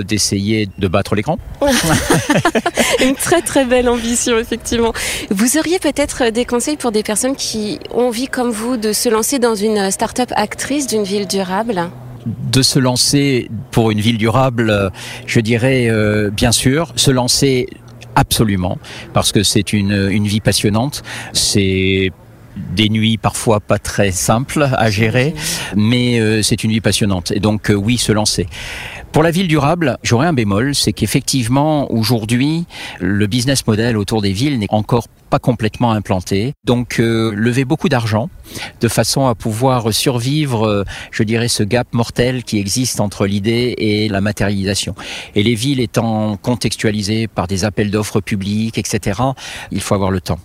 d'essayer 0.05 0.69
de 0.79 0.89
battre 0.89 1.15
l'écran. 1.15 1.39
Une 3.05 3.15
très 3.15 3.43
très 3.43 3.65
belle 3.65 3.89
ambition, 3.89 4.39
effectivement. 4.39 4.93
Vous 5.31 5.59
auriez 5.59 5.79
peut-être 5.79 6.31
des 6.31 6.45
conseils 6.45 6.77
pour 6.77 6.93
des 6.93 7.03
personnes 7.03 7.37
qui 7.37 7.79
ont 7.93 8.09
envie, 8.09 8.29
comme 8.29 8.51
vous, 8.51 8.77
de 8.77 8.93
se 8.93 9.09
lancer 9.09 9.39
dans 9.39 9.55
une 9.55 9.91
start-up 9.91 10.31
actrice 10.35 10.87
d'une 10.87 11.05
ville 11.05 11.27
durable? 11.27 11.91
De 12.27 12.63
se 12.63 12.79
lancer 12.79 13.51
pour 13.71 13.91
une 13.91 14.01
ville 14.01 14.19
durable, 14.19 14.91
je 15.27 15.41
dirais 15.41 15.89
euh, 15.89 16.31
bien 16.31 16.53
sûr, 16.53 16.93
se 16.97 17.11
lancer 17.11 17.69
absolument, 18.15 18.79
parce 19.13 19.33
que 19.33 19.43
c'est 19.43 19.73
une, 19.73 20.09
une 20.11 20.27
vie 20.27 20.41
passionnante. 20.41 21.03
C'est 21.33 22.13
des 22.57 22.89
nuits 22.89 23.19
parfois 23.19 23.61
pas 23.61 23.79
très 23.79 24.11
simples 24.11 24.69
à 24.73 24.91
gérer, 24.91 25.35
mais 25.77 26.21
euh, 26.21 26.43
c'est 26.43 26.65
une 26.65 26.71
vie 26.71 26.81
passionnante. 26.81 27.33
Et 27.33 27.41
donc 27.41 27.71
euh, 27.71 27.75
oui, 27.75 27.99
se 27.99 28.13
lancer. 28.13 28.47
Pour 29.13 29.23
la 29.23 29.31
ville 29.31 29.47
durable, 29.47 29.99
j'aurais 30.03 30.27
un 30.27 30.33
bémol, 30.33 30.75
c'est 30.75 30.95
qu'effectivement, 30.95 31.93
aujourd'hui, 31.93 32.65
le 32.99 33.27
business 33.27 33.67
model 33.67 33.99
autour 33.99 34.23
des 34.23 34.33
villes 34.33 34.59
n'est 34.59 34.67
encore 34.71 35.07
pas 35.29 35.39
complètement 35.39 35.93
implanté. 35.93 36.55
Donc, 36.65 36.99
euh, 36.99 37.31
lever 37.35 37.67
beaucoup 37.67 37.91
d'argent 37.91 38.31
de 38.81 38.89
façon 38.89 39.27
à 39.27 39.35
pouvoir 39.35 39.93
survivre, 39.93 40.67
euh, 40.67 40.85
je 41.11 41.25
dirais, 41.25 41.49
ce 41.49 41.63
gap 41.63 41.89
mortel 41.93 42.43
qui 42.43 42.59
existe 42.59 43.01
entre 43.01 43.27
l'idée 43.27 43.75
et 43.77 44.09
la 44.09 44.23
matérialisation. 44.23 44.95
Et 45.35 45.43
les 45.43 45.55
villes 45.55 45.81
étant 45.81 46.39
contextualisées 46.39 47.29
par 47.29 47.47
des 47.47 47.67
appels 47.67 47.91
d'offres 47.91 48.21
publics, 48.21 48.79
etc., 48.79 49.21
il 49.71 49.83
faut 49.83 49.95
avoir 49.95 50.11
le 50.11 50.23
temps. 50.23 50.39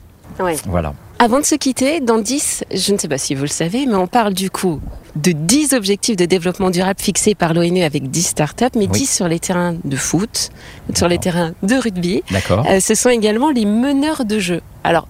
Voilà. 0.66 0.94
Avant 1.20 1.40
de 1.40 1.46
se 1.46 1.56
quitter, 1.56 2.00
dans 2.00 2.20
10, 2.20 2.66
je 2.72 2.94
ne 2.94 3.00
sais 3.00 3.08
pas 3.08 3.18
si 3.18 3.34
vous 3.34 3.42
le 3.42 3.48
savez, 3.48 3.88
mais 3.88 3.96
on 3.96 4.06
parle 4.06 4.36
du 4.36 4.52
coup 4.52 4.80
de 5.16 5.32
10 5.32 5.74
objectifs 5.74 6.16
de 6.16 6.26
développement 6.26 6.70
durable 6.70 7.00
fixés 7.02 7.34
par 7.34 7.56
l'ONU 7.56 7.82
avec 7.82 8.12
10 8.12 8.22
startups, 8.22 8.66
mais 8.76 8.86
10 8.86 9.16
sur 9.16 9.28
les 9.28 9.40
terrains 9.40 9.76
de 9.84 9.96
foot, 9.96 10.52
sur 10.94 11.08
les 11.08 11.18
terrains 11.18 11.54
de 11.64 11.74
rugby. 11.74 12.22
D'accord. 12.30 12.68
Euh, 12.70 12.80
ce 12.80 12.94
sont 12.94 13.10
également 13.10 13.50
les 13.50 13.66
meneurs 13.66 14.26
de 14.26 14.38
jeu. 14.38 14.62
Alors, 14.84 15.08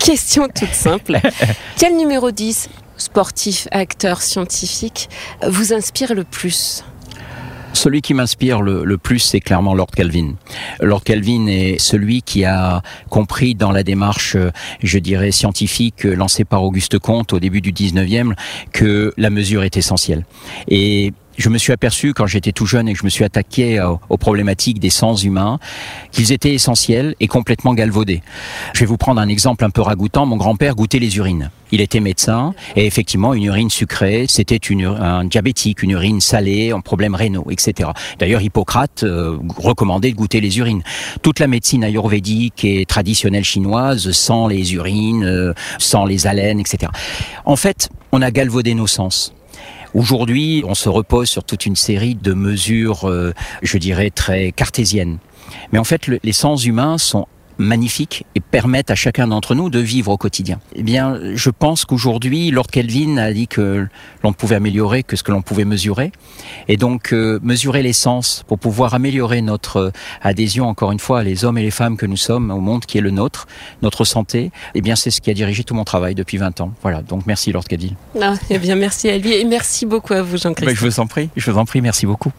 question 0.00 0.48
toute 0.48 0.74
simple. 0.74 1.20
Quel 1.78 1.96
numéro 1.96 2.32
10, 2.32 2.68
sportif, 2.96 3.68
acteur, 3.70 4.22
scientifique, 4.22 5.08
vous 5.46 5.72
inspire 5.72 6.14
le 6.14 6.24
plus? 6.24 6.82
Celui 7.72 8.02
qui 8.02 8.14
m'inspire 8.14 8.62
le, 8.62 8.98
plus, 8.98 9.20
c'est 9.20 9.40
clairement 9.40 9.74
Lord 9.74 9.90
Kelvin. 9.94 10.34
Lord 10.80 11.04
Kelvin 11.04 11.46
est 11.46 11.78
celui 11.78 12.22
qui 12.22 12.44
a 12.44 12.82
compris 13.08 13.54
dans 13.54 13.70
la 13.70 13.82
démarche, 13.82 14.36
je 14.82 14.98
dirais, 14.98 15.30
scientifique 15.30 16.04
lancée 16.04 16.44
par 16.44 16.62
Auguste 16.64 16.98
Comte 16.98 17.32
au 17.32 17.40
début 17.40 17.60
du 17.60 17.72
19e 17.72 18.34
que 18.72 19.12
la 19.16 19.30
mesure 19.30 19.62
est 19.62 19.76
essentielle. 19.76 20.24
Et 20.68 21.12
je 21.38 21.48
me 21.48 21.58
suis 21.58 21.72
aperçu 21.72 22.12
quand 22.12 22.26
j'étais 22.26 22.52
tout 22.52 22.66
jeune 22.66 22.88
et 22.88 22.92
que 22.92 22.98
je 22.98 23.04
me 23.04 23.10
suis 23.10 23.24
attaqué 23.24 23.80
aux, 24.08 24.16
problématiques 24.16 24.80
des 24.80 24.90
sens 24.90 25.22
humains, 25.22 25.58
qu'ils 26.10 26.32
étaient 26.32 26.52
essentiels 26.52 27.14
et 27.20 27.28
complètement 27.28 27.74
galvaudés. 27.74 28.22
Je 28.74 28.80
vais 28.80 28.86
vous 28.86 28.96
prendre 28.96 29.20
un 29.20 29.28
exemple 29.28 29.64
un 29.64 29.70
peu 29.70 29.80
ragoûtant. 29.80 30.26
Mon 30.26 30.36
grand-père 30.36 30.74
goûtait 30.74 30.98
les 30.98 31.16
urines. 31.16 31.50
Il 31.70 31.80
était 31.80 32.00
médecin 32.00 32.54
et 32.76 32.86
effectivement 32.86 33.34
une 33.34 33.44
urine 33.44 33.70
sucrée, 33.70 34.26
c'était 34.28 34.56
une, 34.56 34.86
un 34.86 35.24
diabétique, 35.24 35.82
une 35.82 35.90
urine 35.90 36.20
salée, 36.20 36.72
un 36.72 36.80
problème 36.80 37.14
rénaux, 37.14 37.46
etc. 37.50 37.90
D'ailleurs, 38.18 38.40
Hippocrate 38.40 39.04
euh, 39.04 39.36
recommandait 39.56 40.10
de 40.10 40.16
goûter 40.16 40.40
les 40.40 40.58
urines. 40.58 40.82
Toute 41.22 41.40
la 41.40 41.46
médecine 41.46 41.84
ayurvédique 41.84 42.64
et 42.64 42.86
traditionnelle 42.86 43.44
chinoise 43.44 44.10
sans 44.12 44.48
les 44.48 44.74
urines, 44.74 45.24
euh, 45.24 45.52
sans 45.78 46.06
les 46.06 46.26
haleines, 46.26 46.58
etc. 46.58 46.90
En 47.44 47.56
fait, 47.56 47.90
on 48.12 48.22
a 48.22 48.30
galvaudé 48.30 48.74
nos 48.74 48.86
sens. 48.86 49.34
Aujourd'hui, 49.94 50.62
on 50.66 50.74
se 50.74 50.88
repose 50.88 51.28
sur 51.28 51.44
toute 51.44 51.66
une 51.66 51.76
série 51.76 52.14
de 52.14 52.34
mesures, 52.34 53.08
euh, 53.08 53.32
je 53.62 53.78
dirais, 53.78 54.10
très 54.10 54.52
cartésiennes. 54.52 55.18
Mais 55.72 55.78
en 55.78 55.84
fait, 55.84 56.06
les 56.06 56.32
sens 56.32 56.66
humains 56.66 56.98
sont 56.98 57.26
magnifiques 57.58 58.24
et 58.34 58.40
permettent 58.40 58.90
à 58.90 58.94
chacun 58.94 59.28
d'entre 59.28 59.54
nous 59.54 59.70
de 59.70 59.78
vivre 59.78 60.10
au 60.10 60.16
quotidien. 60.16 60.60
Eh 60.74 60.82
bien, 60.82 61.18
je 61.34 61.50
pense 61.50 61.84
qu'aujourd'hui, 61.84 62.50
Lord 62.50 62.68
Kelvin 62.68 63.16
a 63.18 63.32
dit 63.32 63.48
que 63.48 63.86
l'on 64.22 64.30
ne 64.30 64.34
pouvait 64.34 64.56
améliorer 64.56 65.02
que 65.02 65.16
ce 65.16 65.22
que 65.22 65.32
l'on 65.32 65.42
pouvait 65.42 65.64
mesurer. 65.64 66.12
Et 66.68 66.76
donc, 66.76 67.12
euh, 67.12 67.38
mesurer 67.42 67.82
l'essence 67.82 68.44
pour 68.46 68.58
pouvoir 68.58 68.94
améliorer 68.94 69.42
notre 69.42 69.92
adhésion, 70.22 70.68
encore 70.68 70.92
une 70.92 71.00
fois, 71.00 71.22
les 71.22 71.44
hommes 71.44 71.58
et 71.58 71.62
les 71.62 71.70
femmes 71.70 71.96
que 71.96 72.06
nous 72.06 72.16
sommes 72.16 72.50
au 72.50 72.60
monde 72.60 72.86
qui 72.86 72.98
est 72.98 73.02
le 73.02 73.10
nôtre, 73.10 73.46
notre 73.82 74.04
santé, 74.04 74.50
eh 74.74 74.80
bien, 74.80 74.96
c'est 74.96 75.10
ce 75.10 75.20
qui 75.20 75.30
a 75.30 75.34
dirigé 75.34 75.64
tout 75.64 75.74
mon 75.74 75.84
travail 75.84 76.14
depuis 76.14 76.38
20 76.38 76.60
ans. 76.60 76.72
Voilà. 76.82 77.02
Donc, 77.02 77.26
merci 77.26 77.52
Lord 77.52 77.64
Kelvin. 77.64 77.94
Ah, 78.20 78.34
eh 78.50 78.58
bien, 78.58 78.76
merci 78.76 79.08
à 79.08 79.18
lui 79.18 79.34
et 79.34 79.44
merci 79.44 79.86
beaucoup 79.86 80.14
à 80.14 80.22
vous, 80.22 80.36
Jean-Christophe. 80.36 80.78
Je 80.78 80.84
vous 80.84 81.00
en 81.00 81.06
prie, 81.06 81.30
je 81.36 81.50
vous 81.50 81.58
en 81.58 81.64
prie, 81.64 81.80
merci 81.80 82.06
beaucoup. 82.06 82.32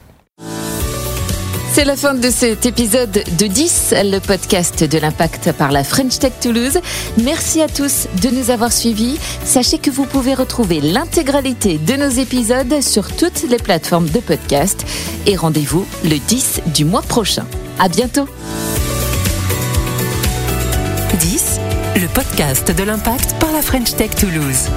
C'est 1.72 1.86
la 1.86 1.96
fin 1.96 2.16
de 2.16 2.30
cet 2.30 2.66
épisode 2.66 3.12
de 3.12 3.48
10, 3.48 3.94
le 4.04 4.20
podcast 4.20 4.84
de 4.84 4.98
l'impact 4.98 5.52
par 5.52 5.72
la 5.72 5.84
French 5.84 6.18
Tech 6.18 6.34
Toulouse. 6.42 6.80
Merci 7.24 7.62
à 7.62 7.68
tous 7.68 8.08
de 8.22 8.30
nous 8.30 8.50
avoir 8.50 8.72
suivis. 8.72 9.18
Sachez 9.46 9.78
que 9.78 9.92
vous 9.92 10.06
pouvez 10.06 10.34
retrouver 10.34 10.82
l'intégralité 10.82 11.78
de 11.78 11.94
nos 11.94 12.10
épisodes 12.10 12.82
sur 12.82 13.16
toutes 13.16 13.44
les 13.50 13.58
plateformes 13.58 14.10
de 14.10 14.20
podcast 14.20 14.84
et 15.28 15.36
rendez-vous 15.36 15.86
le 16.04 16.18
10 16.18 16.62
du 16.74 16.86
mois 16.86 17.04
prochain. 17.04 17.46
À 17.80 17.88
bientôt. 17.88 18.28
10, 21.20 21.60
le 21.98 22.08
podcast 22.08 22.76
de 22.76 22.84
l'impact 22.84 23.36
par 23.40 23.52
la 23.52 23.62
French 23.62 23.96
Tech 23.96 24.10
Toulouse. 24.16 24.70